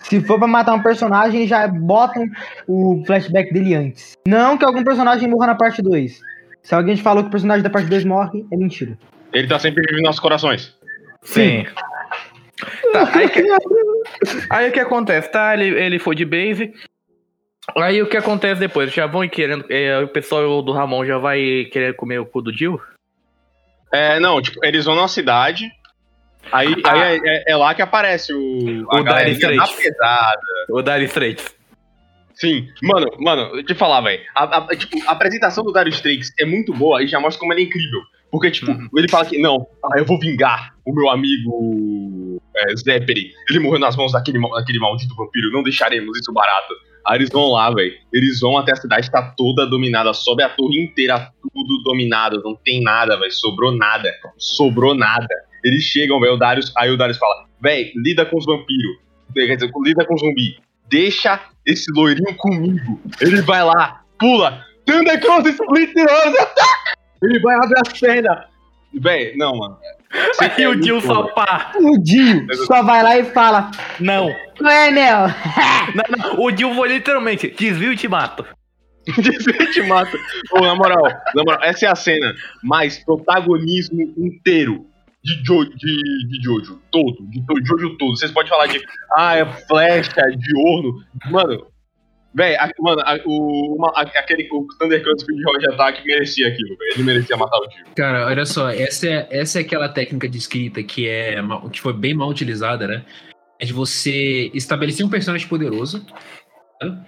[0.00, 2.26] Se for pra matar um personagem, já botam
[2.66, 4.12] o flashback dele antes.
[4.26, 6.20] Não que algum personagem morra na parte 2.
[6.62, 8.98] Se alguém te falou que o personagem da parte 2 morre, é mentira.
[9.32, 10.74] Ele tá sempre vivo em nossos corações.
[11.22, 11.66] Sim.
[12.92, 13.42] Tá, aí, que,
[14.50, 15.54] aí o que acontece, tá?
[15.54, 16.72] Ele, ele foi de base.
[17.76, 18.92] Aí o que acontece depois?
[18.92, 19.64] Já vão querendo.
[19.68, 22.80] é, o pessoal do Ramon já vai querer comer o cu do Jill?
[23.92, 25.70] É, não, tipo, eles vão numa cidade.
[26.52, 26.92] Aí, Ah.
[26.92, 28.86] aí é, é- é lá que aparece o.
[28.90, 29.72] O Dire Straits.
[29.72, 30.40] pesada.
[30.70, 31.56] O Dire Straits.
[32.34, 34.22] Sim, mano, mano, eu te falar, velho.
[34.34, 37.52] A, a- tipo, a apresentação do Dario Straits é muito boa e já mostra como
[37.52, 38.00] ele é incrível.
[38.30, 38.88] Porque, tipo, Uhum.
[38.96, 43.32] ele fala que, não, ah, eu vou vingar o meu amigo é, Zephyr.
[43.50, 46.74] Ele morreu nas mãos daquele, daquele maldito vampiro, não deixaremos isso barato.
[47.06, 47.92] Aí eles vão lá, velho.
[48.12, 52.54] Eles vão até a cidade, tá toda dominada, sobe a torre inteira, tudo dominado, não
[52.54, 53.32] tem nada, velho.
[53.32, 54.12] Sobrou nada.
[54.36, 55.26] Sobrou nada.
[55.64, 58.98] Eles chegam, velho, o Darius, aí o Darius fala, velho, lida com os vampiros.
[59.34, 60.56] Quer dizer, lida com os zumbi.
[60.88, 63.00] Deixa esse loirinho comigo.
[63.20, 64.64] Ele vai lá, pula.
[64.86, 65.92] Thundercross Split
[67.22, 68.44] Ele vai abrir as pernas.
[68.94, 69.76] Véi, não, mano.
[70.40, 71.72] Aí o Jill só pá.
[71.76, 74.34] O Dio só vai lá e fala: Não.
[74.58, 75.26] Não é, Nel?
[75.94, 76.40] não, não.
[76.40, 78.46] O Jill foi literalmente desvio e te mato.
[79.72, 80.16] te mata.
[80.52, 81.02] Ô, na moral,
[81.34, 84.86] na moral, essa é a cena mais protagonismo inteiro
[85.24, 86.80] de, jo, de, de Jojo.
[86.90, 87.26] Todo.
[87.30, 88.16] De to- Jojo todo.
[88.16, 88.80] Vocês podem falar de.
[89.16, 91.02] Ah, é flecha, de orno.
[91.30, 91.66] Mano.
[92.38, 96.92] A- mano, a- o, uma- a- aquele o Thundercross Speed Roger Attack merecia aquilo, velho.
[96.94, 97.84] Ele merecia matar o tio.
[97.96, 101.36] Cara, olha só, essa é, essa é aquela técnica de escrita que, é,
[101.72, 103.04] que foi bem mal utilizada, né?
[103.58, 106.06] É de você estabelecer um personagem poderoso,
[106.80, 107.04] né?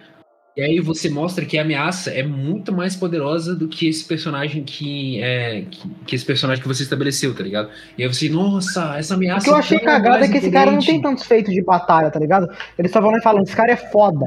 [0.57, 4.65] E aí você mostra que a ameaça é muito mais poderosa do que esse personagem
[4.65, 5.63] que é.
[5.71, 7.71] Que, que esse personagem que você estabeleceu, tá ligado?
[7.97, 9.45] E aí você, nossa, essa O ameaça.
[9.45, 11.63] que eu achei tão cagado é que esse cara não tem imponente." tantos feitos de
[11.63, 12.49] batalha, tá ligado?
[12.79, 14.27] Eles só vão lá e falam: Esse cara é foda.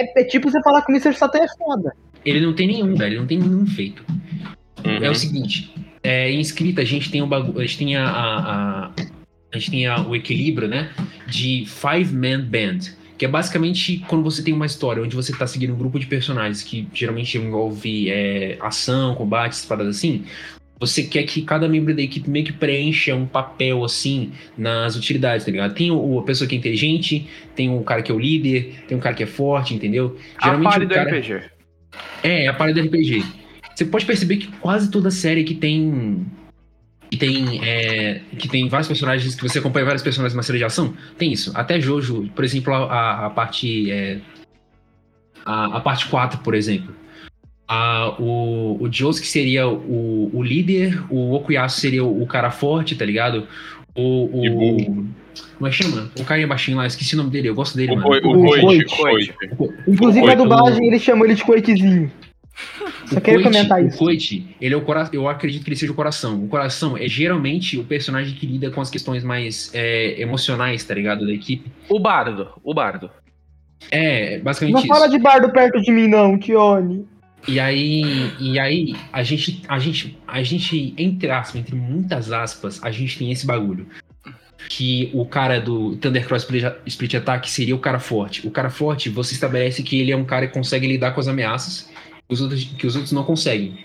[0.00, 1.12] É, é tipo você falar que o Mr.
[1.14, 1.92] Satan é foda.
[2.24, 4.04] Ele não tem nenhum, velho, ele não tem nenhum feito.
[4.84, 5.04] Uhum.
[5.04, 8.04] É o seguinte, é, em escrita a gente tem o bagulho, a gente tem a,
[8.08, 8.38] a,
[8.86, 8.90] a-
[9.52, 10.90] a gente tem a- o equilíbrio, né,
[11.26, 12.78] de five man band,
[13.16, 16.06] que é basicamente quando você tem uma história onde você tá seguindo um grupo de
[16.06, 20.24] personagens que geralmente envolve é, ação, combate, essas paradas assim.
[20.78, 25.46] Você quer que cada membro da equipe meio que preencha um papel assim nas utilidades,
[25.46, 25.74] tá ligado?
[25.74, 28.96] Tem o, a pessoa que é inteligente, tem o cara que é o líder, tem
[28.96, 30.18] um cara que é forte, entendeu?
[30.36, 31.10] A party o do cara...
[31.10, 31.56] RPG.
[32.22, 33.24] É, é a parada do RPG.
[33.74, 36.26] Você pode perceber que quase toda série que tem.
[37.10, 40.64] Que tem, é, que tem vários personagens, que você acompanha vários personagens na série de
[40.64, 41.52] ação, tem isso.
[41.54, 43.90] Até Jojo, por exemplo, a, a- a parte.
[43.90, 44.18] é,
[45.44, 46.94] a, a parte 4, por exemplo.
[47.68, 52.94] A, o, o Josuke seria o, o líder, o Okuyasu seria o, o cara forte,
[52.96, 53.46] tá ligado?
[53.94, 54.24] O.
[54.24, 55.06] o
[55.56, 56.10] como é que chama?
[56.18, 58.08] O carinha baixinho lá, esqueci o nome dele, eu gosto dele, O mano.
[58.08, 59.34] Coi- o O o Coit.
[59.86, 62.10] Inclusive, na dublagem, ele chamou ele de coitezinho.
[63.06, 63.98] Só O queria Coit- comentar o isso.
[63.98, 65.10] Coit, ele é o coração.
[65.14, 66.42] Eu acredito que ele seja o coração.
[66.44, 70.94] O coração é geralmente o personagem que lida com as questões mais é, emocionais, tá
[70.94, 71.26] ligado?
[71.26, 71.70] Da equipe.
[71.88, 72.48] O bardo.
[72.64, 73.10] O bardo.
[73.90, 74.88] É, basicamente Não isso.
[74.88, 77.06] fala de bardo perto de mim, não, Tione.
[77.46, 82.82] E aí, e aí a gente, a gente, a gente, entre aspas, entre muitas aspas,
[82.82, 83.86] a gente tem esse bagulho.
[84.68, 86.44] Que o cara do Thundercross
[86.86, 88.44] Split Attack seria o cara forte.
[88.46, 91.28] O cara forte, você estabelece que ele é um cara que consegue lidar com as
[91.28, 91.88] ameaças
[92.28, 93.78] que os outros, que os outros não conseguem.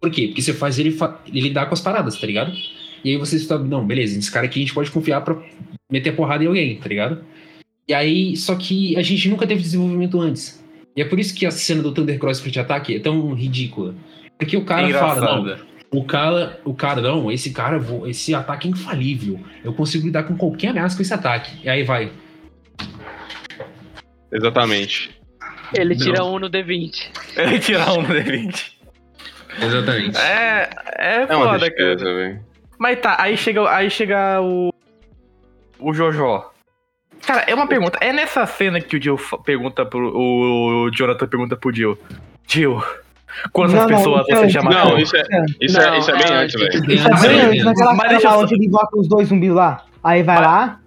[0.00, 0.28] Por quê?
[0.28, 2.52] Porque você faz ele, ele lidar com as paradas, tá ligado?
[3.04, 5.40] E aí você está, não, beleza, esse cara aqui a gente pode confiar pra
[5.90, 7.24] meter porrada em alguém, tá ligado?
[7.88, 10.62] E aí, só que a gente nunca teve desenvolvimento antes.
[10.96, 13.94] E é por isso que a cena do Thundercross Split Attack é tão ridícula.
[14.38, 15.56] Porque o cara fala, não,
[15.92, 19.40] o cara, o cara, não, esse cara, esse ataque é infalível.
[19.62, 21.64] Eu consigo lidar com qualquer ameaça com esse ataque.
[21.64, 22.10] E aí vai.
[24.32, 25.15] Exatamente.
[25.74, 26.34] Ele tira Não.
[26.34, 27.08] um no D20.
[27.36, 28.72] Ele tirar um no D20.
[29.60, 30.18] Exatamente.
[30.18, 31.96] É, é É foda, cara.
[31.96, 32.40] velho.
[32.78, 34.70] Mas tá, aí chega, aí chega o.
[35.78, 36.44] O Jojo.
[37.26, 37.98] Cara, é uma pergunta.
[38.00, 40.12] É nessa cena que o Jill pergunta pro.
[40.16, 41.98] O Jonathan pergunta pro Jill.
[42.46, 42.82] Jill,
[43.52, 44.90] quantas Não, não, pessoas é você já matou?
[44.92, 45.22] Não, isso é,
[45.60, 46.92] isso é, Não, isso é bem é antes, velho.
[46.94, 49.52] Isso é Mas bem antes, naquela mas cena só- onde ele invoca os dois zumbis
[49.52, 49.84] lá.
[50.04, 50.66] Aí vai Mas- lá.
[50.66, 50.85] Mas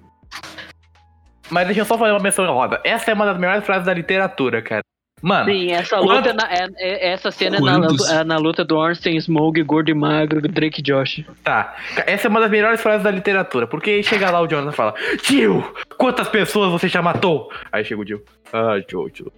[1.65, 2.79] deixa eu só fazer uma menção em roda.
[2.83, 4.81] Essa é uma das melhores frases da literatura, cara.
[5.21, 7.87] Mano, Sim, essa Quando- luta é na- é, é- essa cena é na,
[8.21, 11.25] é na luta do Ornstein, Smoke, Gordo e Magro, Drake e Josh.
[11.43, 11.75] tá.
[12.07, 13.67] Essa é uma das melhores frases da literatura.
[13.67, 17.51] Porque aí chega lá o Jonathan e fala: Tio, quantas pessoas você já matou?
[17.69, 18.23] Aí chega o Jill.
[18.53, 19.29] Ah, Jojo.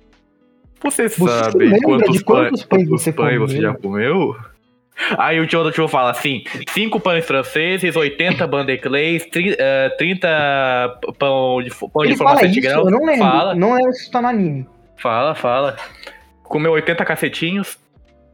[0.84, 3.62] Você sabe lembra quantos, pães pães você pães você comeu?
[3.62, 4.36] já comeu?
[5.18, 9.26] Aí o Jonathan fala assim: 5 pães franceses, 80 bandeclés,
[9.98, 12.84] 30 pão de, fo- pão de Ele fala formato de isso, grão.
[12.86, 13.26] eu não lembro.
[13.26, 14.68] Fala, Não lembro se tá no anime.
[14.98, 15.76] fala, fala.
[16.44, 17.80] Comeu 80 cacetinhos.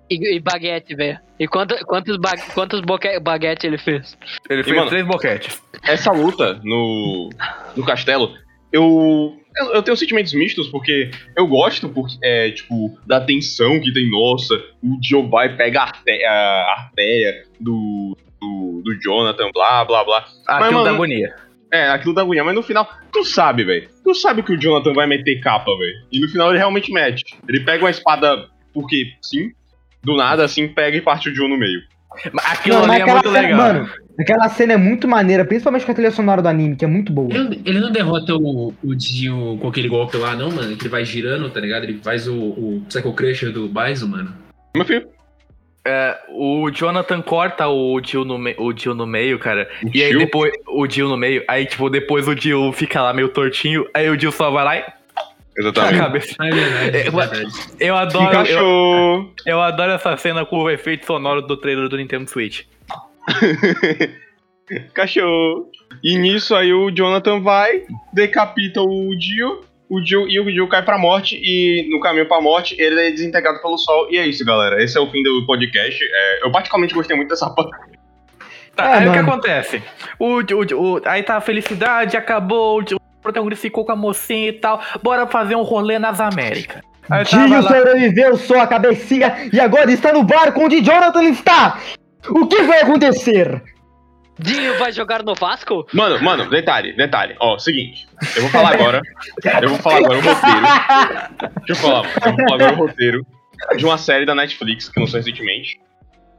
[0.09, 1.19] E, e baguete, velho.
[1.39, 4.17] E quanta, quantos, ba, quantos boque, baguete ele fez?
[4.49, 5.61] Ele fez mano, três boquetes.
[5.83, 7.29] essa luta no,
[7.75, 8.33] no castelo,
[8.71, 13.91] eu, eu, eu tenho sentimentos mistos, porque eu gosto, porque, é, tipo, da tensão que
[13.93, 19.85] tem, nossa, o Joe vai pega a arte- a artéria do, do, do Jonathan, blá,
[19.85, 20.25] blá, blá.
[20.47, 21.35] Aquilo mano, da agonia.
[21.71, 23.89] É, aquilo da agonia, mas no final, tu sabe, velho.
[24.03, 25.95] Tu sabe que o Jonathan vai meter capa, velho.
[26.11, 27.23] E no final ele realmente mete.
[27.47, 29.51] Ele pega uma espada, porque sim,
[30.03, 31.81] do nada, assim, pega e parte o Joe no meio.
[32.51, 33.57] Aquilo Não, ali é muito cena- legal.
[33.57, 33.89] Mano,
[34.19, 37.11] aquela cena é muito maneira, principalmente com a trilha sonora do anime, que é muito
[37.11, 37.29] boa.
[37.29, 40.75] Ele não, ele não derrota o, o Dio com aquele golpe lá, não, mano.
[40.75, 41.83] Que ele vai girando, tá ligado?
[41.83, 44.33] Ele faz o, o Psycho Crusher do Bison, mano.
[44.75, 45.07] Meu filho,
[45.85, 49.69] É, o Jonathan corta o Jill no, me- o Jill no meio, cara.
[49.83, 51.43] o E aí depois o Jill no meio.
[51.47, 53.85] Aí, tipo, depois o Jill fica lá meio tortinho.
[53.93, 54.96] Aí o Jill só vai lá e.
[55.57, 55.97] Exatamente.
[55.97, 56.35] cabeça.
[56.39, 57.47] É verdade, É, verdade.
[57.79, 58.47] Eu adoro.
[58.47, 62.61] Eu, eu adoro essa cena com o efeito sonoro do trailer do Nintendo Switch.
[64.93, 65.71] Cachorro.
[66.03, 67.83] E nisso aí o Jonathan vai,
[68.13, 72.41] decapita o Dio, o Dio e o Dio cai pra morte, e no caminho pra
[72.41, 74.07] morte ele é desintegrado pelo sol.
[74.11, 74.83] E é isso, galera.
[74.83, 76.03] Esse é o fim do podcast.
[76.03, 77.71] É, eu particularmente gostei muito dessa parte.
[78.75, 79.29] Tá, É, aí o que mano.
[79.31, 79.81] acontece?
[80.19, 84.49] O, o, o- aí tá a felicidade, acabou, o, o protagonista ficou com a mocinha
[84.49, 84.81] e tal.
[85.01, 86.81] Bora fazer um rolê nas Américas.
[87.09, 87.23] Lá-
[87.61, 91.79] sobreviveu, sou a cabecinha, e agora está no barco onde Jonathan está!
[92.29, 93.63] O que vai acontecer?
[94.39, 95.87] Dinho vai jogar no Vasco?
[95.93, 97.35] Mano, mano, detalhe, detalhe.
[97.39, 98.07] Ó, seguinte.
[98.35, 99.01] Eu vou falar agora.
[99.61, 101.55] Eu vou falar agora o roteiro.
[101.65, 102.05] Deixa eu falar.
[102.05, 103.25] Eu vou falar agora o roteiro
[103.77, 105.79] de uma série da Netflix que lançou recentemente.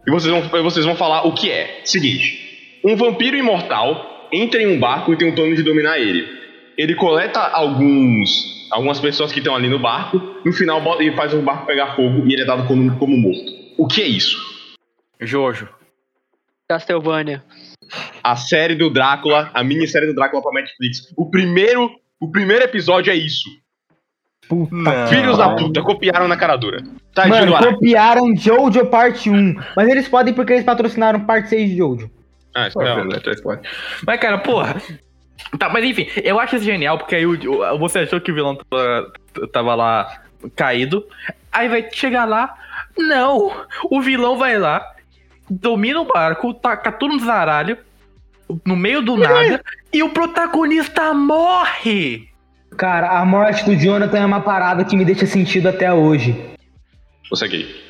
[0.07, 1.81] E vocês vão, vocês vão falar o que é.
[1.85, 2.81] Seguinte.
[2.85, 6.38] Um vampiro imortal entra em um barco e tem um plano de dominar ele.
[6.79, 8.69] Ele coleta alguns.
[8.71, 10.21] algumas pessoas que estão ali no barco.
[10.45, 13.17] No final bota, e faz o barco pegar fogo e ele é dado como, como
[13.17, 13.53] morto.
[13.77, 14.39] O que é isso?
[15.21, 15.69] Jojo.
[16.69, 17.43] Castlevania.
[18.23, 21.13] a série do Drácula, a minissérie do Drácula pra Netflix.
[21.17, 23.49] O primeiro, o primeiro episódio é isso.
[24.49, 25.07] Puta Não.
[25.09, 26.83] Filhos da puta, copiaram na cara dura.
[27.15, 29.55] Tá, Mano, copiaram Jojo parte 1.
[29.77, 32.11] Mas eles podem porque eles patrocinaram parte 6 de Jojo.
[32.55, 33.09] Ah, isso não.
[34.07, 34.81] Mas, cara, porra.
[35.59, 37.33] Tá, mas enfim, eu acho isso genial, porque aí o,
[37.75, 39.13] o- você achou que o vilão tava,
[39.53, 40.23] tava lá
[40.57, 41.05] caído.
[41.53, 42.55] Aí vai chegar lá.
[42.97, 43.65] Não!
[43.91, 44.85] O vilão vai lá,
[45.49, 47.79] domina o barco, taca tudo no zaralho,
[48.65, 49.63] no meio do nada,
[49.93, 52.29] e o protagonista morre!
[52.77, 56.37] Cara, a morte do Jonathan é uma parada que me deixa sentido até hoje.
[57.31, 57.85] Você aqui.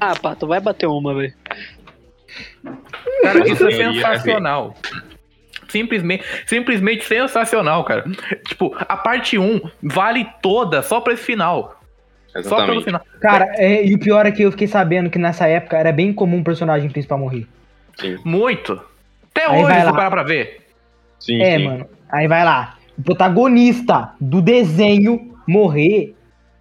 [0.00, 1.34] Ah, pá, tu vai bater uma, velho.
[3.22, 4.76] Cara, isso é sensacional.
[5.68, 8.04] Simplesmente, simplesmente sensacional, cara.
[8.46, 11.78] Tipo, a parte 1 vale toda só pra esse final.
[12.28, 12.46] Só pelo
[12.80, 12.84] Exatamente.
[12.84, 13.00] final.
[13.20, 16.12] Cara, é, e o pior é que eu fiquei sabendo que nessa época era bem
[16.12, 17.46] comum o personagem principal morrer.
[18.24, 18.80] Muito.
[19.30, 20.60] Até Aí hoje, se parar pra ver.
[21.18, 21.64] Sim, É, sim.
[21.64, 21.86] mano.
[22.10, 22.76] Aí vai lá.
[22.96, 26.14] O protagonista do desenho morrer.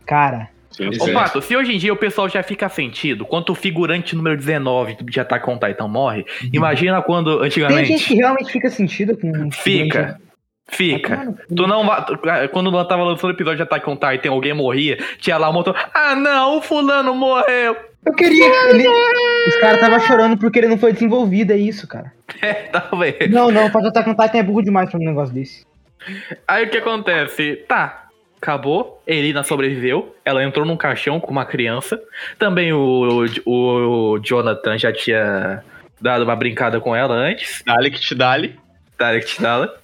[0.06, 1.14] Cara, sim, Ô.
[1.14, 4.98] Pato, se hoje em dia o pessoal já fica sentido quanto o figurante número 19
[5.04, 8.16] de Attack on Titan morre, imagina quando tem gente que antigamente.
[8.16, 9.52] realmente fica sentido com.
[9.52, 10.20] Fica.
[10.70, 11.34] Fica.
[11.56, 12.20] Tu não tu-
[12.52, 15.54] Quando eu tava lançando o episódio de Attack on Titan, alguém morria, tinha lá um
[15.54, 15.76] motor.
[15.94, 17.76] Ah, não, o fulano morreu.
[18.06, 18.70] Eu queria.
[18.70, 18.88] Ele...
[19.48, 22.12] Os caras estavam chorando porque ele não foi desenvolvido, é isso, cara.
[22.42, 23.32] É, talvez.
[23.32, 25.66] Não, não, fazer Attack on Titan é burro demais pra um negócio desse.
[26.48, 27.64] Aí o que acontece?
[27.68, 28.07] Tá,
[28.42, 29.02] acabou.
[29.06, 30.16] Elina sobreviveu.
[30.24, 32.02] Ela entrou num caixão com uma criança.
[32.38, 35.64] Também o, o, o Jonathan já tinha
[36.00, 37.64] dado uma brincada com ela antes.
[37.66, 38.58] Dale que te dale.
[39.00, 39.80] Direct dela.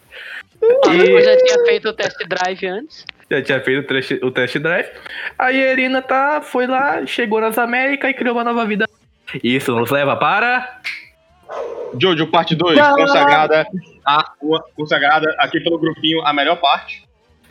[0.62, 3.06] Eu já tinha feito o test drive antes.
[3.30, 4.90] Já tinha feito o test, o test drive.
[5.38, 8.88] Aí a Irina tá, foi lá, chegou nas Américas e criou uma nova vida.
[9.44, 10.82] Isso nos leva para.
[12.00, 13.68] Jojo, parte 2, consagrada,
[14.06, 14.32] a,
[14.76, 17.04] consagrada aqui pelo grupinho, a melhor parte.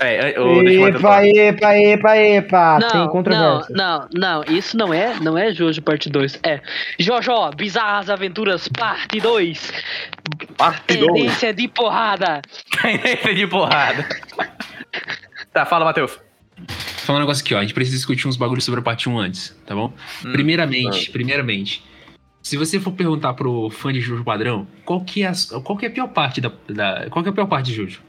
[0.04, 2.78] É, deixa eu Epa, epa, epa, epa.
[2.80, 3.74] Tem não, não, controvérsia.
[3.74, 6.60] não, não, isso não é, não é Jojo parte 2, é
[6.98, 9.72] Jojo, Bizarras Aventuras parte 2,
[10.56, 11.06] Parte 2.
[11.12, 12.42] Tendência de porrada.
[12.82, 14.06] Tendência de porrada.
[15.52, 16.18] tá, fala, Matheus.
[16.98, 17.58] falar um negócio aqui, ó.
[17.58, 19.92] A gente precisa discutir uns bagulhos sobre a parte 1 antes, tá bom?
[20.24, 21.82] Hum, primeiramente, primeiramente,
[22.42, 25.32] se você for perguntar pro fã de Jojo padrão, qual que é a,
[25.62, 27.74] qual que é a pior parte da, da- Qual que é a pior parte de
[27.74, 28.00] Jojo?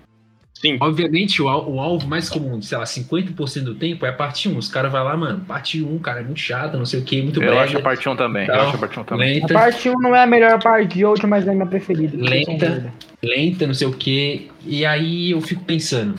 [0.64, 0.78] Sim.
[0.80, 4.58] Obviamente, o, o alvo mais comum, sei lá, 50% do tempo é a parte 1.
[4.58, 7.22] Os caras vão lá, mano, parte 1, cara, é muito chata, não sei o que,
[7.22, 8.48] muito Eu brega, acho a parte 1 também.
[8.48, 8.68] Eu Tal.
[8.68, 9.30] acho a parte 1 também.
[9.30, 11.66] A lenta, parte 1 não é a melhor parte de Jojo, mas é a minha
[11.66, 12.16] preferida.
[12.16, 12.94] Lenta.
[13.22, 14.50] lenta, não sei o que.
[14.66, 16.16] E aí eu fico pensando.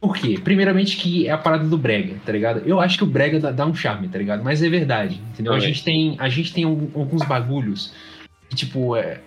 [0.00, 0.38] Por quê?
[0.42, 2.62] Primeiramente que é a parada do brega, tá ligado?
[2.64, 4.44] Eu acho que o brega dá, dá um charme, tá ligado?
[4.44, 5.52] Mas é verdade, entendeu?
[5.52, 5.74] A Também.
[5.74, 7.92] gente tem, a gente tem alguns bagulhos
[8.48, 9.18] que, tipo, é...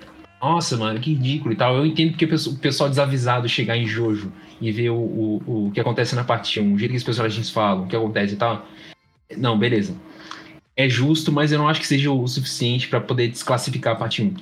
[0.46, 1.76] Nossa, mano, que ridículo e tal.
[1.76, 4.32] Eu entendo porque o pessoal- desavisado chegar em Jojo
[4.62, 7.50] e ver o, o, o que acontece na parte 1, o jeito que os personagens
[7.50, 8.64] falam, o que acontece e tal.
[9.36, 9.96] Não, beleza.
[10.78, 14.22] É justo, mas eu não acho que seja o suficiente pra poder desclassificar a parte
[14.22, 14.36] 1.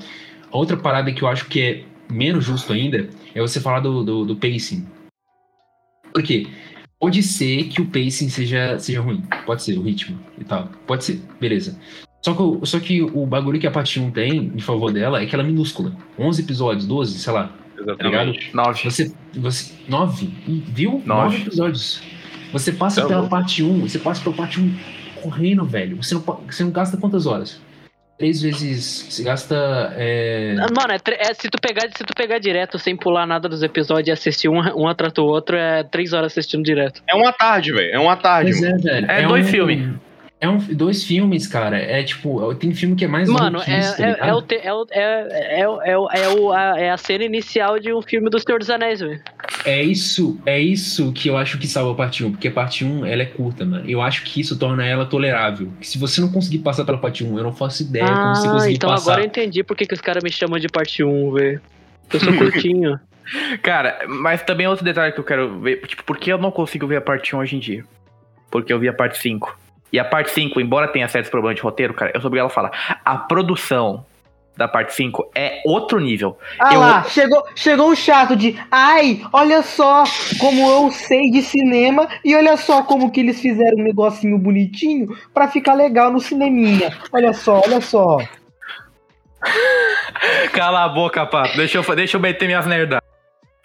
[0.51, 4.03] A outra parada que eu acho que é menos justo ainda é você falar do,
[4.03, 4.85] do, do pacing.
[6.13, 6.47] Por quê?
[6.99, 9.23] Pode ser que o pacing seja, seja ruim.
[9.45, 10.67] Pode ser, o ritmo e tal.
[10.85, 11.79] Pode ser, beleza.
[12.23, 15.21] Só que, o- só que o bagulho que a parte 1 tem em favor dela
[15.21, 15.91] é que ela é minúscula.
[16.17, 17.51] 11 episódios, 12, sei lá.
[17.77, 18.49] Exatamente.
[18.55, 18.83] 9.
[18.89, 19.13] Você.
[19.35, 20.27] você 9?
[20.47, 21.01] Viu?
[21.05, 21.37] Nove.
[21.37, 22.01] 9 episódios.
[22.53, 23.27] Você passa Tá pela bom.
[23.29, 24.73] parte 1, você passa pela parte 1
[25.21, 25.97] correndo, velho.
[26.01, 27.59] Você não, você não gasta quantas horas?
[28.17, 29.07] Três vezes.
[29.09, 29.55] Você gasta.
[29.97, 30.55] É...
[30.73, 33.63] Mano, é tre- é, se, tu pegar, se tu pegar direto sem pular nada dos
[33.63, 37.01] episódios e assistir um, um atrás do outro, é três horas assistindo direto.
[37.07, 37.91] É uma tarde, velho.
[37.91, 39.11] É uma tarde, Pois é, velho.
[39.11, 39.89] É dois um- filmes.
[40.43, 41.77] É um, dois filmes, cara.
[41.77, 43.63] É tipo, tem filme que é mais Mano, é,
[43.93, 46.97] tá é, é, o te- é, o- é, é, é, é, o- a, é a
[46.97, 49.21] cena inicial de um filme do Senhor dos Anéis, velho.
[49.63, 52.83] É isso, é isso que eu acho que salva a parte 1, porque a parte
[52.83, 53.89] 1 ela é curta, mano.
[53.89, 55.71] Eu acho que isso torna ela tolerável.
[55.81, 58.51] Se você não conseguir passar pela parte 1, eu não faço ideia como você Ah,
[58.51, 59.11] conseguir então passar.
[59.11, 61.61] agora eu entendi por que, que os caras me chamam de parte 1, velho.
[62.13, 62.99] Eu sou curtinho.
[63.63, 66.85] Cara, mas também outro detalhe que eu quero ver, tipo, por que eu não consigo
[66.85, 67.85] ver a parte 1 hoje em dia?
[68.51, 69.57] Porque eu vi a parte 5.
[69.93, 72.49] E a parte 5, embora tenha certos problemas de roteiro, cara, eu sou obrigado a
[72.49, 72.99] falar.
[73.05, 74.03] A produção
[74.57, 76.35] da parte 5 é outro nível.
[76.59, 80.03] Ah Eu- lá, chegou, chegou o chato de ai, olha só
[80.39, 85.15] como eu sei de cinema e olha só como que eles fizeram um negocinho bonitinho
[85.33, 86.91] pra ficar legal no cineminha.
[87.11, 88.17] Olha só, olha só.
[90.53, 91.55] Cala a boca, pato.
[91.57, 92.99] Deixa eu, deixa eu meter minhas nerdas.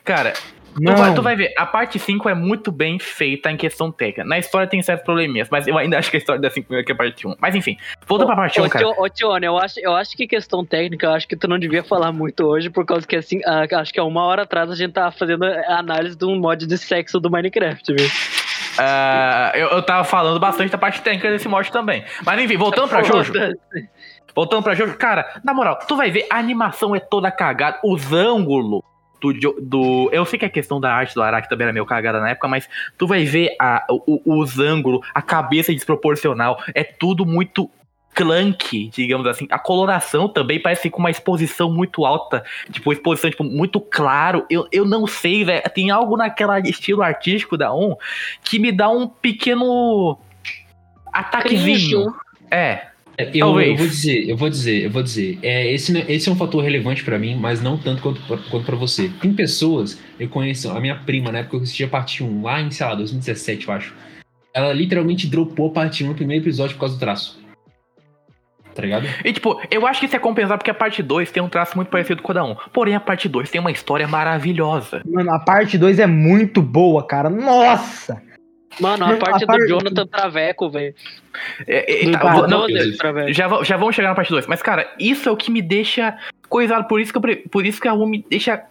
[0.05, 0.33] Cara,
[0.79, 0.97] tu Não.
[0.97, 4.25] vai, tu vai ver, a parte 5 é muito bem feita em questão técnica.
[4.25, 6.71] Na história tem certos probleminhas, mas eu ainda acho que a história da 5 é
[6.77, 7.35] melhor que a parte 1.
[7.41, 7.77] Mas enfim,
[8.07, 8.85] volta pra parte 1, Ô, cara.
[8.85, 11.59] Tio- Ô, Tione, eu acho, eu acho que questão técnica, eu acho que tu não
[11.59, 14.71] devia falar muito hoje, por causa que assim, ah, acho que há uma hora atrás
[14.71, 18.09] a gente tava fazendo a análise de um mod de sexo do Minecraft, viu?
[18.79, 22.05] Ah, eu, eu tava falando bastante da parte técnica desse mod também.
[22.25, 23.33] Mas enfim, voltando pra Jojo.
[24.35, 28.13] Voltando pra Jojo, cara, na moral, tu vai ver, a animação é toda cagada, os
[28.13, 28.83] ângulos
[29.21, 30.09] do, do.
[30.13, 32.49] Eu sei que a questão da arte do Araki também era meio cagada na época,
[32.49, 37.71] mas tu vai ver a, o- os ângulos, a cabeça desproporcional, é tudo muito
[38.15, 39.47] clank, digamos assim.
[39.49, 42.43] A coloração também parece com uma exposição muito alta,
[42.73, 44.45] tipo, exposição tipo, muito claro.
[44.51, 47.95] Eu, eu não sei, velho, tem algo naquela estilo artístico da ON
[48.43, 50.19] que me dá um pequeno
[51.13, 52.07] ataquezinho.
[52.13, 52.17] Cringe.
[52.51, 52.87] É, É,
[53.19, 53.69] Eu, Talvez.
[53.71, 55.39] eu vou dizer, eu vou dizer, eu vou dizer.
[55.43, 58.39] É, esse, não- esse é um fator relevante pra mim, mas não tanto quanto, pra-
[58.49, 59.11] quanto pra você.
[59.21, 62.43] Tem pessoas, eu conheço, a minha prima, na época que eu assistia a parte 1,
[62.45, 63.93] lá em, sei lá, 2017, eu acho.
[64.55, 67.39] Ela literalmente dropou a parte 1 no primeiro episódio por causa do traço.
[68.73, 69.09] Tá ligado?
[69.25, 71.75] E tipo, eu acho que isso é compensar porque a parte 2 tem um traço
[71.75, 72.55] muito parecido com a da 1.
[72.73, 75.03] Porém, a parte 2 tem uma história maravilhosa.
[75.05, 77.29] Mano, a parte 2 é muito boa, cara.
[77.29, 78.23] Nossa!
[78.81, 80.95] Mano, a A parte do parte- Jonathan Traveco, velho.
[81.67, 82.67] É, é, tá, não,
[83.33, 84.47] já, já vamos chegar na parte 2.
[84.47, 86.17] Mas, cara, isso é o que me deixa
[86.49, 86.87] coisado.
[86.89, 88.63] Por isso que, eu, por isso que a 1 me deixa.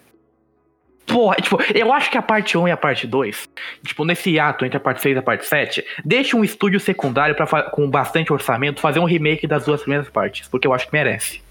[1.05, 3.47] Porra, tipo, eu acho que a parte 1 e a parte 2,
[3.85, 7.33] tipo, nesse ato entre a parte 6 e a parte 7, deixa um estúdio secundário
[7.33, 10.91] pra, com bastante orçamento fazer um remake das duas primeiras partes, porque eu acho que
[10.91, 11.41] merece.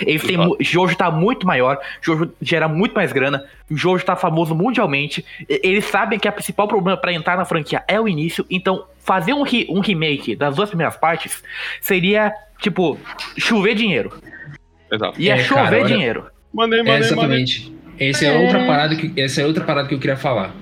[0.00, 5.24] Eles têm, Jojo tá muito maior, Jojo gera muito mais grana, Jojo tá famoso mundialmente.
[5.48, 9.32] Eles sabem que a principal problema pra entrar na franquia é o início, então fazer
[9.32, 11.42] um, re- um remake das duas primeiras partes
[11.80, 12.98] seria, tipo,
[13.36, 14.12] chover dinheiro.
[14.90, 15.20] Exato.
[15.20, 16.26] Ia É, chover cara, olha- dinheiro.
[16.52, 17.06] Mandei, É, mandei, mandei.
[17.08, 17.72] exatamente.
[17.98, 20.52] Essa é, outra parada que, essa é outra parada que eu queria falar.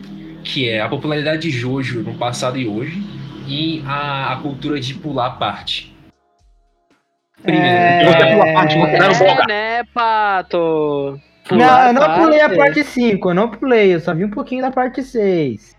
[0.45, 3.03] Que é a popularidade de Jojo no passado e hoje.
[3.47, 5.31] E a, a cultura de pular a
[7.45, 7.59] parte.
[7.59, 8.03] É...
[8.03, 9.43] E você pula a parte, você dá boca.
[9.43, 11.21] É, né, Pato?
[11.51, 12.59] Não, Pular eu não pulei a parte.
[12.59, 15.77] parte 5, eu não pulei, eu só vi um pouquinho da parte 6.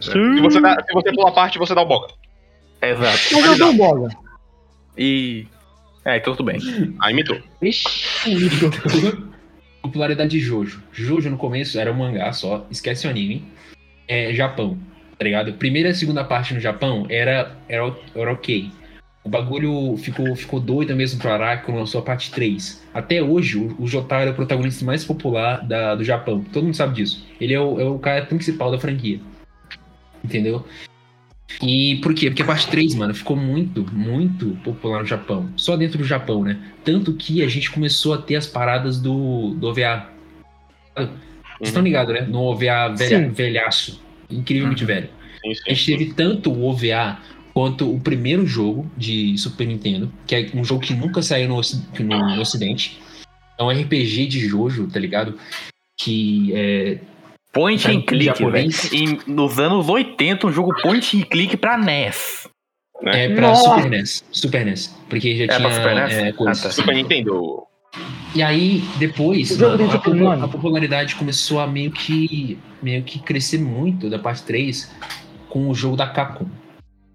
[0.00, 2.14] Se você, dá, se você pula a parte, você dá o boca.
[2.82, 3.18] Exato.
[3.32, 4.08] Mas eu dou bola.
[4.96, 5.46] E.
[6.04, 6.58] É, então tudo bem.
[7.00, 7.38] Aí imitou.
[9.82, 10.82] Popularidade de Jojo.
[10.92, 13.44] Jojo no começo era um mangá só, esquece o anime.
[14.08, 14.78] É Japão.
[15.18, 15.52] Tá ligado?
[15.54, 18.70] Primeira e segunda parte no Japão era, era, era ok.
[19.22, 22.86] O bagulho ficou, ficou doido mesmo pro Araki quando lançou a parte 3.
[22.94, 26.42] Até hoje, o, o Jotaro é o protagonista mais popular da, do Japão.
[26.52, 27.26] Todo mundo sabe disso.
[27.38, 29.20] Ele é o, é o cara principal da franquia.
[30.24, 30.64] Entendeu?
[31.62, 32.30] E por quê?
[32.30, 35.50] Porque a parte 3, mano, ficou muito, muito popular no Japão.
[35.56, 36.58] Só dentro do Japão, né?
[36.82, 40.08] Tanto que a gente começou a ter as paradas do, do OVA.
[40.96, 41.10] Vocês
[41.60, 42.22] estão ligados, né?
[42.22, 44.02] No OVA velha, velhaço.
[44.30, 45.10] Incrivelmente velho.
[45.42, 45.62] Sim, sim.
[45.66, 47.18] A gente teve tanto o OVA
[47.60, 51.60] quanto o primeiro jogo de Super Nintendo, que é um jogo que nunca saiu no,
[52.00, 52.98] no, no Ocidente.
[53.58, 55.38] É um RPG de Jojo, tá ligado?
[55.98, 56.98] Que é.
[57.52, 58.24] Point Tá and click, velho.
[58.38, 58.90] japonês?
[58.94, 62.48] Em- Nos anos 80, um jogo point and click pra NES.
[63.04, 63.74] É pra Nossa.
[63.74, 64.24] Super NES.
[64.32, 64.96] Super NES.
[65.10, 66.12] Porque já É pra tinha Super NES?
[66.14, 66.60] é, coisa.
[66.60, 66.70] Ah, tá.
[66.70, 67.62] Super Nintendo.
[68.34, 70.42] E aí, depois, mano, a, tipo nome?
[70.44, 74.90] a popularidade começou a meio que, meio que crescer muito da parte 3
[75.50, 76.46] com o jogo da Capcom.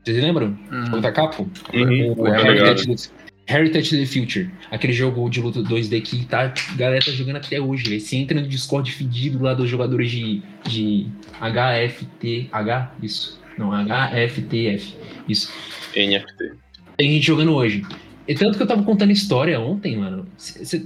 [0.05, 0.57] Vocês lembram?
[0.71, 1.47] O jogo da Capcom?
[1.73, 2.27] Uhum, O.
[2.27, 3.09] Heritage, of-
[3.47, 4.49] Heritage of the Future.
[4.71, 7.99] Aquele jogo de luta 2D que tá, a galera tá jogando até hoje.
[7.99, 11.07] Você entra no Discord fedido lá dos jogadores de, de
[11.41, 13.39] HFTH, isso.
[13.57, 14.95] Não, HFTF.
[15.27, 15.51] Isso.
[15.95, 16.51] NFT.
[16.97, 17.83] Tem gente jogando hoje.
[18.27, 20.27] E tanto que eu tava contando história ontem, mano,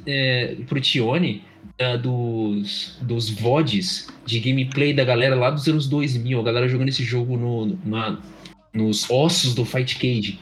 [0.06, 1.44] é, pro Tione,
[1.80, 6.90] ah, dos, dos VODs de gameplay da galera lá dos anos 2000, a galera jogando
[6.90, 8.18] esse jogo no, na-
[8.74, 10.40] nos ossos do Fight Cage.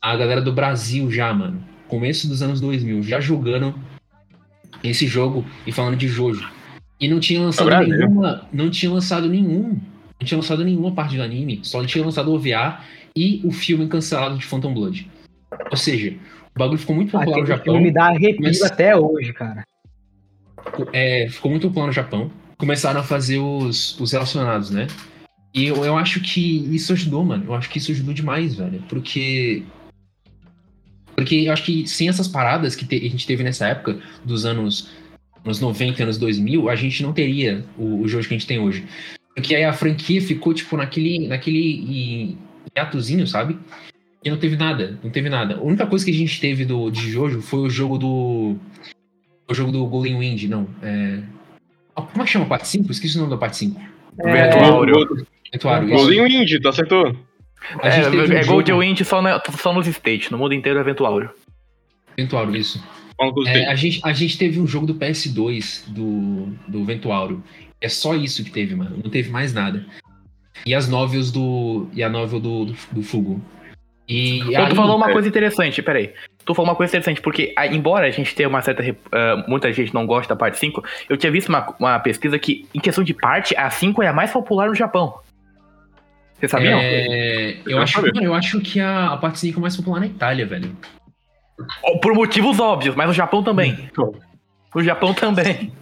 [0.00, 3.74] A galera do Brasil já, mano, começo dos anos 2000, já jogando
[4.82, 6.50] esse jogo e falando de Jojo.
[6.98, 7.96] E não tinha lançado Brasil.
[7.96, 9.78] nenhuma, não tinha lançado nenhum,
[10.20, 12.80] não tinha lançado nenhuma parte do anime, só tinha lançado o OVA
[13.14, 15.10] e o filme cancelado de Phantom Blood.
[15.70, 16.16] Ou seja,
[16.54, 17.64] o bagulho ficou muito popular no Japão.
[17.74, 19.64] filme me dá arrepio mas- até hoje, cara.
[20.92, 22.30] é, ficou muito popular no Japão.
[22.56, 24.86] Começaram a fazer os, os relacionados, né?
[25.54, 27.44] E eu, eu acho que isso ajudou, mano.
[27.46, 28.82] Eu acho que isso ajudou demais, velho.
[28.88, 29.62] Porque.
[31.14, 34.46] Porque eu acho que sem essas paradas que te- a gente teve nessa época, dos
[34.46, 34.90] anos,
[35.44, 38.58] anos 90 anos 2000, a gente não teria o, o jogo que a gente tem
[38.58, 38.84] hoje.
[39.34, 42.36] Porque aí a franquia ficou, tipo, naquele, naquele
[42.76, 43.58] hiatozinho, sabe?
[44.24, 45.56] E não teve nada, não teve nada.
[45.56, 48.56] A única coisa que a gente teve do, de Jojo foi o jogo do.
[49.48, 50.66] O jogo do Golden Wind, não.
[50.82, 51.20] É...
[51.94, 52.90] Como é que chama a parte 5?
[52.90, 53.80] Esqueci o nome da parte 5.
[54.20, 54.50] É.
[55.52, 55.96] Etuário, isso.
[55.96, 57.16] Golden Wind, tu acertou.
[57.80, 60.38] A gente teve um É, é jogo- Gold Wind só, na- só nos States, no
[60.38, 61.30] mundo inteiro é Eventuário.
[62.16, 62.82] Ventuário, isso.
[63.46, 67.42] É, a, gente, a gente teve um jogo do PS2 do, do Ventuário.
[67.80, 68.98] É só isso que teve, mano.
[69.02, 69.84] Não teve mais nada.
[70.66, 71.88] E as novels do.
[71.92, 73.40] E a novel do, do, do Fugo.
[74.08, 75.12] E Então, aí, tu falou uma é.
[75.12, 76.12] coisa interessante, peraí.
[76.44, 78.82] Tu falou uma coisa interessante, porque ah, embora a gente tenha uma certa.
[78.82, 82.38] rep- ah, muita gente não gosta da parte 5, eu tinha visto uma, uma pesquisa
[82.38, 85.14] que, em questão de parte, a 5 é a mais popular no Japão.
[86.42, 86.80] Vocês sabiam?
[86.80, 88.10] é, eu, Eu acho, sabia.
[88.14, 90.76] mano, eu acho que a, a parte 5 é mais popular na Itália, velho.
[92.02, 93.88] Por motivos óbvios, mas no Japão também.
[94.74, 95.72] No Japão também.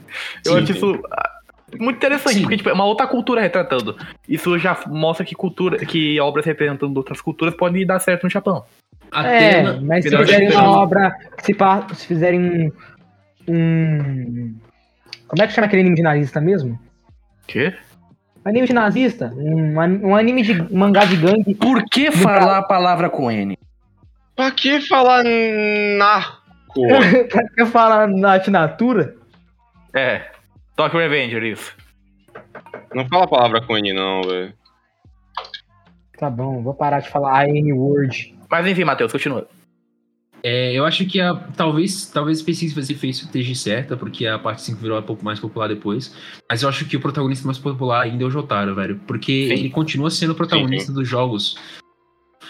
[0.45, 0.63] Eu Sim.
[0.63, 1.31] acho isso ah,
[1.79, 2.41] muito interessante, Sim.
[2.43, 3.97] porque tipo, é uma outra cultura retratando.
[4.29, 8.63] Isso já mostra que cultura, que obras representando outras culturas podem dar certo no Japão.
[9.11, 11.17] Até É, na- mas se fizerem uma obra.
[11.43, 12.73] Se, pa- se fizerem um.
[13.49, 14.55] um-
[15.27, 16.79] Como é que chama aquele anime de nazista mesmo?
[17.47, 17.75] Quê?
[18.45, 19.33] Anime de nazista?
[19.35, 21.55] Um, um anime de um mangá de gangue.
[21.55, 23.59] Por que falar a palavra com N?
[24.35, 26.41] Pra que falar narco?
[27.29, 29.15] pra que falar na assinatura?
[29.95, 30.31] É.
[30.75, 31.77] Tokyo Revenger, isso.
[32.95, 34.55] Não fala a palavra com N, não, velho.
[36.19, 38.35] Tá bom, vou parar de falar a N-word.
[38.51, 39.47] Mas enfim, Matheus, continua.
[40.43, 44.63] É, eu acho que a, talvez, talvez que você fez esteja certa, porque a parte
[44.63, 46.15] 5 virou um pouco mais popular depois.
[46.49, 49.01] Mas eu acho que o protagonista mais popular ainda é o Jotaro, velho.
[49.07, 49.53] Porque Sim.
[49.53, 51.57] ele continua sendo o protagonista dos jogos.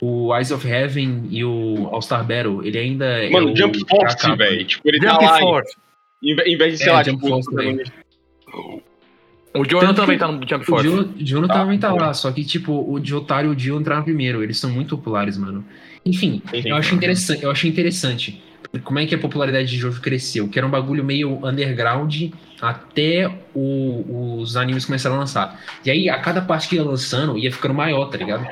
[0.00, 3.28] O Eyes of Heaven e o All-Star Battle, ele ainda é.
[3.28, 4.64] Mano, o Jump Force, velho.
[4.64, 5.38] Tipo, ele Jump tá lá.
[5.40, 5.76] Force.
[6.22, 7.82] Em, em vez de, sei É, lá, Jump tipo, Force também.
[9.54, 10.88] O Tanto também tá no Jump O Force.
[10.88, 14.02] Dio, Dio Tá, também tá lá, só que, tipo, o Jotaro e o Dio entraram
[14.04, 14.42] primeiro.
[14.42, 15.64] Eles são muito populares, mano.
[16.06, 16.68] Enfim, Sim, sim.
[16.68, 18.40] eu acho interessante, eu achei interessante
[18.84, 22.30] como é que a popularidade de Jojo cresceu, que era um bagulho meio underground
[22.60, 25.60] até o- os animes começaram a lançar.
[25.84, 28.46] E aí, a cada parte que ia lançando, ia ficando maior, tá ligado?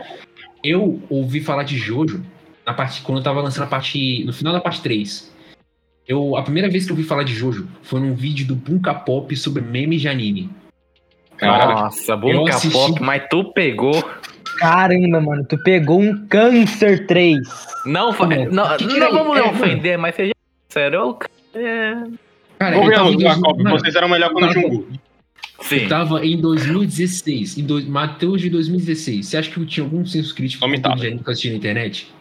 [0.64, 2.20] Eu ouvi falar de Jojo
[2.66, 4.24] na parte, quando eu tava lançando a parte.
[4.24, 5.32] No final da parte 3.
[6.07, 8.92] Eu, a primeira vez que eu ouvi falar de Jojo foi num vídeo do Bunka
[8.94, 10.51] Pop sobre memes de anime.
[11.41, 12.14] Nossa,
[12.57, 14.09] assisti- Pop, mas tu pegou.
[14.59, 17.39] Caramba, mano, tu pegou um Câncer 3.
[17.86, 19.59] Não, fa- não, que que não vamos é, lhe mano.
[19.64, 20.32] ofender, mas seja
[20.68, 20.99] sério.
[20.99, 21.18] eu-
[21.61, 21.95] é,
[22.59, 24.89] Cara, eu tava Jacob, mano, vocês eram melhor quando Bunka Jungu.
[25.61, 25.82] Sim.
[25.82, 27.82] Eu tava em 2016, em do...
[27.89, 29.26] Mateus de 2016.
[29.26, 30.97] Você acha que eu tinha algum senso crítico tava.
[31.01, 32.12] que eu assisti na internet?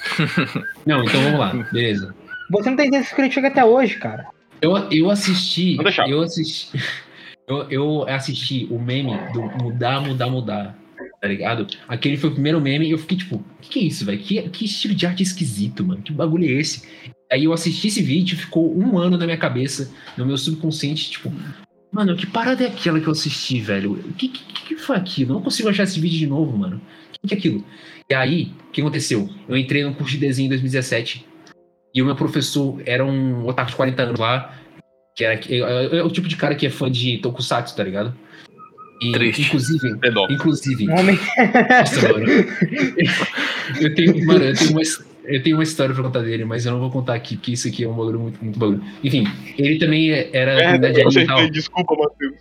[0.86, 2.14] não, então vamos lá, beleza.
[2.50, 4.26] Você não tem esse crítica até hoje, cara.
[4.60, 5.76] Eu, eu assisti.
[6.08, 6.70] Eu assisti.
[7.50, 10.78] Eu, eu assisti o meme do mudar, mudar, mudar.
[11.20, 11.66] Tá ligado?
[11.88, 14.20] Aquele foi o primeiro meme e eu fiquei tipo, que, que é isso, velho?
[14.20, 16.00] Que, que estilo de arte esquisito, mano?
[16.00, 16.88] Que bagulho é esse?
[17.30, 21.32] Aí eu assisti esse vídeo, ficou um ano na minha cabeça, no meu subconsciente, tipo,
[21.90, 23.94] mano, que parada é aquela que eu assisti, velho?
[23.94, 25.32] O que, que, que foi aquilo?
[25.32, 26.76] Eu não consigo achar esse vídeo de novo, mano.
[26.76, 27.64] O que, que é aquilo?
[28.08, 29.28] E aí, o que aconteceu?
[29.48, 31.26] Eu entrei no curso de desenho em 2017
[31.92, 34.59] e o meu professor era um otaku de 40 anos lá,
[35.20, 37.84] que era é, é- é o tipo de cara que é fã de Tokusatsu, tá
[37.84, 38.14] ligado?
[39.02, 39.42] E, Triste.
[39.42, 40.34] Inclusive, Pedófilo.
[40.38, 41.18] inclusive, Um homem.
[41.78, 42.26] nossa, mano.
[43.80, 44.80] Eu tenho, mano, eu tenho uma,
[45.24, 47.68] eu tenho uma história pra contar dele, mas eu não vou contar aqui, porque isso
[47.68, 48.82] aqui é um bagulho muito, muito bagulho.
[49.04, 52.34] Enfim, ele também é- era É, comunidade desculpa, Matheus.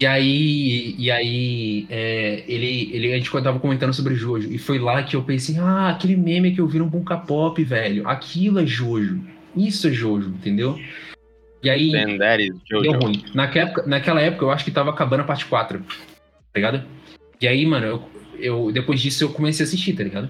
[0.00, 4.50] E aí, e aí é, ele, ele, a gente tava comentando sobre Jojo.
[4.50, 7.62] E foi lá que eu pensei, ah, aquele meme que eu vi no Bunka Pop,
[7.62, 8.08] velho.
[8.08, 9.20] Aquilo é Jojo.
[9.54, 10.78] Isso é Jojo, entendeu?
[11.62, 11.90] E aí,
[12.82, 13.22] deu ruim.
[13.34, 15.84] Naquela época, naquela época, eu acho que tava acabando a parte 4, tá
[16.56, 16.82] ligado?
[17.40, 18.02] E aí, mano, eu,
[18.38, 20.28] eu- depois disso eu comecei a assistir, tá ligado?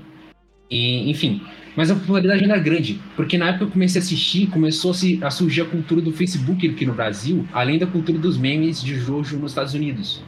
[0.70, 1.43] E, enfim.
[1.76, 5.18] Mas a popularidade era grande, porque na época eu comecei a assistir, começou a, se-
[5.22, 8.97] a surgir a cultura do Facebook aqui no Brasil, além da cultura dos memes de
[8.97, 10.22] Jojo nos Estados Unidos.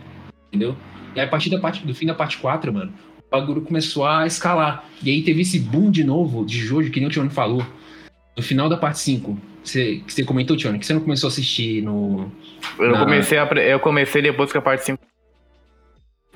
[0.49, 0.77] Entendeu?
[1.17, 2.93] E aí, a partir da parte, do fim da parte 4, mano,
[3.27, 4.85] o bagulho começou a escalar.
[5.03, 7.67] E aí teve esse boom de novo de Jojo, que nem o Tione falou.
[8.37, 9.37] No final da parte 5,
[9.69, 12.31] você, que você comentou, Tione, que você não começou a assistir no.
[12.79, 14.99] Eu Na- comecei, a, eu comecei depois que a parte 5,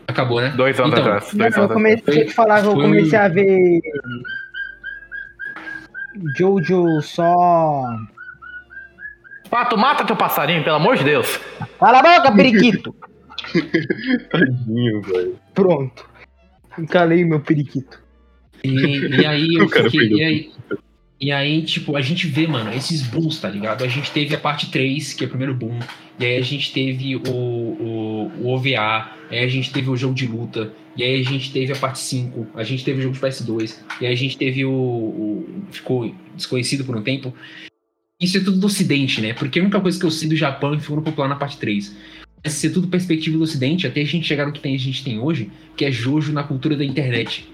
[0.08, 0.50] Acabou, né?
[0.56, 1.32] dois anos Então, atrás.
[1.32, 2.00] Não, Dois eu anos atrás.
[2.02, 3.80] comecei, eu te falar, eu comecei a ver.
[6.38, 7.34] Jojo só.
[9.50, 11.38] Pato, mata teu passarinho, pelo amor de Deus.
[11.78, 12.94] Cala a boca, periquito!
[14.30, 15.38] Tadinho, velho.
[15.54, 16.08] Pronto.
[16.78, 18.00] Encalei meu periquito.
[18.64, 20.08] E, e aí eu O cara fiquei.
[20.08, 20.52] E aí,
[21.18, 23.82] e aí, tipo, a gente vê, mano, esses booms, tá ligado?
[23.82, 25.78] A gente teve a parte 3, que é o primeiro boom.
[26.20, 29.10] E aí a gente teve o, o, o OVA.
[29.30, 30.72] Aí a gente teve o jogo de luta.
[30.96, 32.46] E aí a gente teve a parte 5.
[32.54, 33.76] A gente teve o jogo de PS2.
[34.00, 34.70] E aí a gente teve o.
[34.70, 37.34] o- ficou desconhecido por um tempo.
[38.20, 39.32] Isso é tudo do Ocidente, né?
[39.34, 41.56] Porque a única coisa que eu sei do Japão é que ficou popular na parte
[41.58, 41.94] 3.
[42.44, 44.78] Mas Isso é tudo perspectiva do Ocidente, até a gente chegar no que tem, a
[44.78, 47.46] gente tem hoje, que é Jojo na cultura da internet.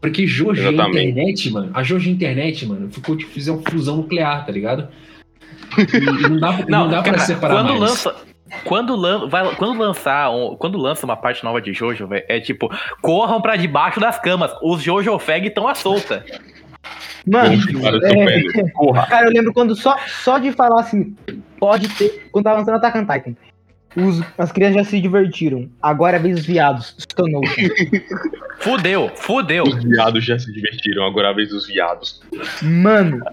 [0.00, 1.08] Porque Jojo e a Exatamente.
[1.10, 4.52] internet, mano, a Jojo e a internet, mano, ficou tipo, fizer uma fusão nuclear, tá
[4.52, 4.88] ligado?
[5.76, 7.80] E, e não dá, não, dá pra cara, separar quando mais.
[7.80, 8.14] lança.
[8.64, 12.40] Quando, lan, vai, quando lançar um- quando lança uma parte nova de Jojo, velho, é
[12.40, 12.68] tipo,
[13.00, 14.50] corram pra debaixo das camas.
[14.62, 16.24] Os Jojo Fag estão à solta.
[17.26, 21.14] Mano, Cara, eu tô é, cara, eu lembro quando só, só de falar assim,
[21.60, 22.28] pode ter.
[22.32, 23.36] Quando tava lançando Attack on Titan.
[23.96, 25.68] Os, as crianças já se divertiram.
[25.82, 26.94] Agora é vez dos viados.
[26.98, 27.42] Stonou.
[28.60, 29.64] Fudeu, fudeu.
[29.64, 32.20] Os viados já se divertiram, agora é a vez dos viados.
[32.60, 33.24] Mano,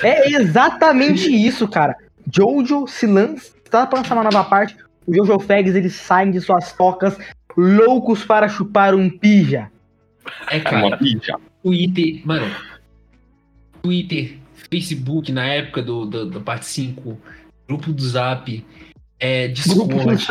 [0.00, 1.96] é exatamente isso, cara.
[2.32, 4.76] Jojo se lança, tá pra lançar uma nova parte.
[5.04, 7.18] Os Jojo Fags eles saem de suas tocas
[7.56, 9.68] loucos para chupar um pija.
[10.48, 11.36] É, Uma cara, pija.
[11.64, 12.46] Twitter, mano.
[13.82, 14.38] Twitter,
[14.70, 17.18] Facebook, na época do, do, da parte 5,
[17.66, 18.64] grupo do Zap,
[19.20, 20.26] é, Discord.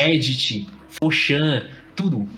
[0.00, 1.64] Edit, Fochan,
[1.96, 2.28] tudo.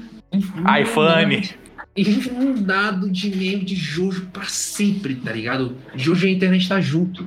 [0.81, 1.51] iPhone.
[1.95, 5.77] Inundado de meme de Jojo pra sempre, tá ligado?
[5.95, 7.27] Jojo e a internet tá junto.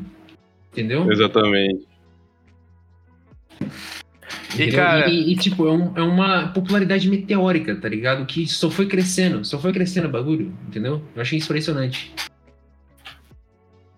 [0.71, 1.11] Entendeu?
[1.11, 1.85] Exatamente.
[4.57, 8.25] E, cara- E, e, tipo, é, um- é uma popularidade meteórica, tá ligado?
[8.25, 11.01] Que só foi crescendo, só foi crescendo o bagulho, entendeu?
[11.15, 12.11] Eu achei impressionante.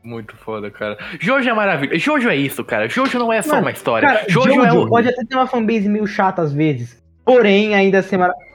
[0.07, 0.97] Muito foda, cara.
[1.19, 1.99] Jojo é maravilhoso.
[1.99, 2.87] Jojo é isso, cara.
[2.87, 4.07] Jojo não é só Mano, uma história.
[4.07, 4.87] Cara, Jojo, Jojo, é o.
[4.87, 7.03] pode até ter uma fanbase meio chata às vezes.
[7.25, 8.47] Porém, ainda ser maravilhoso.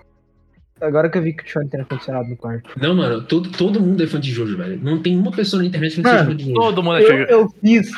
[0.81, 2.71] Agora que eu vi que o Sean tem ar-condicionado no quarto.
[2.81, 4.81] Não, mano, todo, todo mundo é fã de Jojo, velho.
[4.83, 6.55] Não tem uma pessoa na internet que não seja fã de Jojo.
[6.55, 7.25] Todo mundo é Eu, Jojo.
[7.29, 7.91] eu fiz.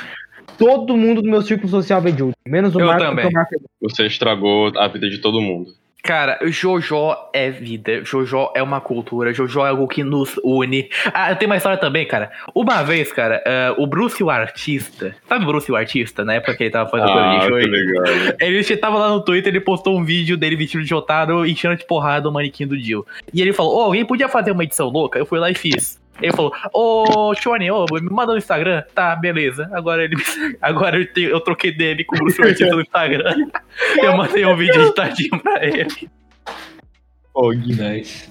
[0.59, 2.33] Todo mundo do meu círculo social vê Jojo.
[2.47, 3.31] Menos o Eu Marco, também.
[3.33, 5.71] Marco é Você estragou a vida de todo mundo.
[6.07, 8.05] Cara, Jojo é vida.
[8.05, 9.33] Jojo é uma cultura.
[9.33, 10.91] Jojo é algo que nos une.
[11.15, 12.31] Ah, eu tenho uma história também, cara.
[12.55, 15.17] Uma vez, cara, eh, o Bruce o artista.
[15.27, 16.23] Sabe o Bruce o artista?
[16.23, 17.57] Na época que ele tava fazendo coisa Ah, de que show.
[17.57, 18.05] legal.
[18.39, 21.87] Ele tava lá no Twitter, ele postou um vídeo dele vestido de otário, enchendo de
[21.87, 23.07] porrada o manequim do Jill.
[23.33, 25.19] E ele falou, ô, alguém podia fazer uma edição louca?
[25.19, 26.04] Eu fui lá e fiz.
[26.23, 28.83] Ele falou, ô, Shone, ô, me manda no Instagram.
[28.95, 29.69] Tá, beleza.
[29.73, 30.15] Agora ele
[30.63, 33.35] Agora eu, tenho- eu troquei DM com o Bruce o artista no Instagram.
[34.01, 36.09] Eu mandei um vídeo editadinho pra ele.
[37.35, 37.75] Oh, Gui.
[37.75, 38.29] Nice.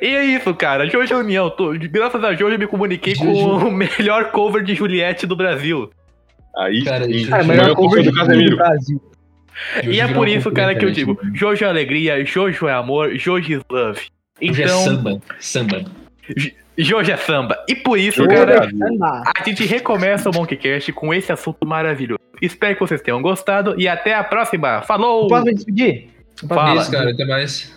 [0.00, 0.86] E é isso, cara.
[0.88, 1.50] Jojo União.
[1.50, 3.66] Tô- graças a Jojo eu me comuniquei com Jojo.
[3.66, 5.90] o melhor cover de Juliette do Brasil.
[6.56, 7.10] Aí Cara, sim.
[7.10, 8.56] isso- Cara, o melhor cover de do Casemiro.
[8.56, 9.02] Brasil.
[9.88, 13.52] E é por isso, cara, que eu digo: Jojo é alegria, Jojo é amor, Jojo
[13.52, 14.00] is love.
[14.40, 15.84] Hoje é Então, samba.
[16.76, 17.64] Jojo é samba.
[17.68, 19.22] E por isso, Jojo cara, Anda.
[19.36, 22.18] a gente recomeça o Monkeycast com esse assunto maravilhoso.
[22.42, 24.82] Espero que vocês tenham gostado e até a próxima.
[24.82, 25.28] Falou!
[25.28, 26.08] Posso me despedir?
[26.48, 26.80] Fala.
[26.80, 27.74] Isso, cara, até mais.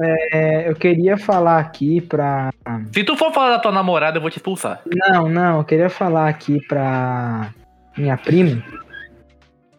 [0.00, 2.50] É, eu queria falar aqui pra.
[2.92, 4.80] Se tu for falar da tua namorada, eu vou te expulsar.
[4.86, 7.52] Não, não, eu queria falar aqui pra
[7.98, 8.62] minha prima.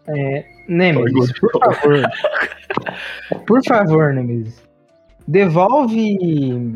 [0.08, 2.02] É, Nemesis, por favor.
[3.48, 4.64] Por favor, Nemesis.
[5.28, 6.76] Devolve.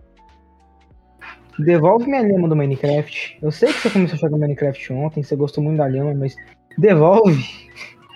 [1.59, 3.39] Devolve minha lhama do Minecraft.
[3.41, 6.35] Eu sei que você começou a jogar Minecraft ontem, você gostou muito da lhama, mas
[6.77, 7.43] devolve.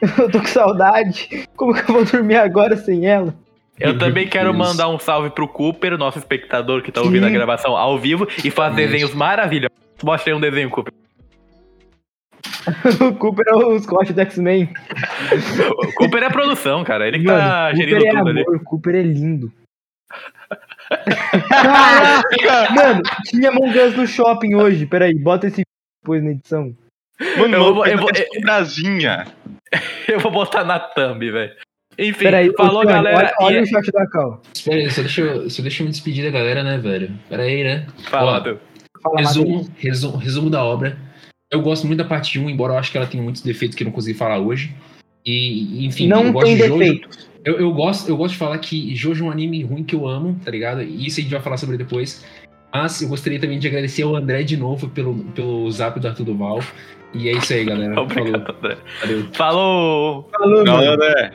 [0.17, 1.47] Eu tô com saudade.
[1.55, 3.35] Como que eu vou dormir agora sem ela?
[3.79, 4.67] Eu também quero Deus.
[4.67, 7.33] mandar um salve pro Cooper, nosso espectador que tá ouvindo a Sim.
[7.33, 9.77] gravação ao vivo e faz desenhos maravilhosos.
[10.03, 10.91] Mostra aí um desenho, Cooper.
[13.07, 14.69] O Cooper é o Scott do X-Men.
[15.87, 17.07] O Cooper é produção, cara.
[17.07, 18.41] Ele que tá Mano, gerindo Cooper é tudo ali.
[18.41, 19.51] amor, o Cooper é lindo.
[21.49, 22.73] Caraca!
[22.73, 24.85] Mano, tinha Among Us no shopping hoje.
[24.85, 25.63] Peraí, bota esse
[26.03, 26.75] depois na edição.
[27.37, 28.09] Mano, Eu eu vou- eu vou-.
[28.41, 29.25] Brasinha.
[30.07, 31.53] Eu vou botar na thumb, velho.
[31.97, 33.17] Enfim, Peraí, falou, Tony, galera.
[33.17, 34.41] Olha, olha e- o chat da Cal.
[34.53, 37.11] Espera aí, só deixa, eu, só deixa eu me despedir da galera, né, velho?
[37.29, 37.85] Pera aí, né?
[38.09, 38.43] Fala,
[39.05, 39.15] Ó.
[39.17, 40.97] Resumo, resumo, resumo da obra.
[41.51, 43.83] Eu gosto muito da parte 1, embora eu acho que ela tenha muitos defeitos que
[43.83, 44.73] eu não consegui falar hoje.
[45.25, 46.77] E, enfim, eu Não gosto tem de Jojo.
[46.79, 47.29] defeitos.
[47.43, 50.07] Eu, eu gosto, eu gosto de falar que Jojo é um anime ruim que eu
[50.07, 50.81] amo, tá ligado?
[50.81, 52.23] E isso a gente vai falar sobre depois.
[52.73, 56.23] Mas eu gostaria também de agradecer ao André de novo pelo, pelo zap do Arthur
[56.23, 56.59] Duval.
[57.13, 57.99] E é isso aí, galera.
[57.99, 58.57] Obrigado, Falou.
[58.57, 58.77] André.
[59.01, 59.27] Valeu.
[59.33, 60.29] Falou!
[60.31, 60.65] Falou, mano.
[60.65, 61.33] Galera,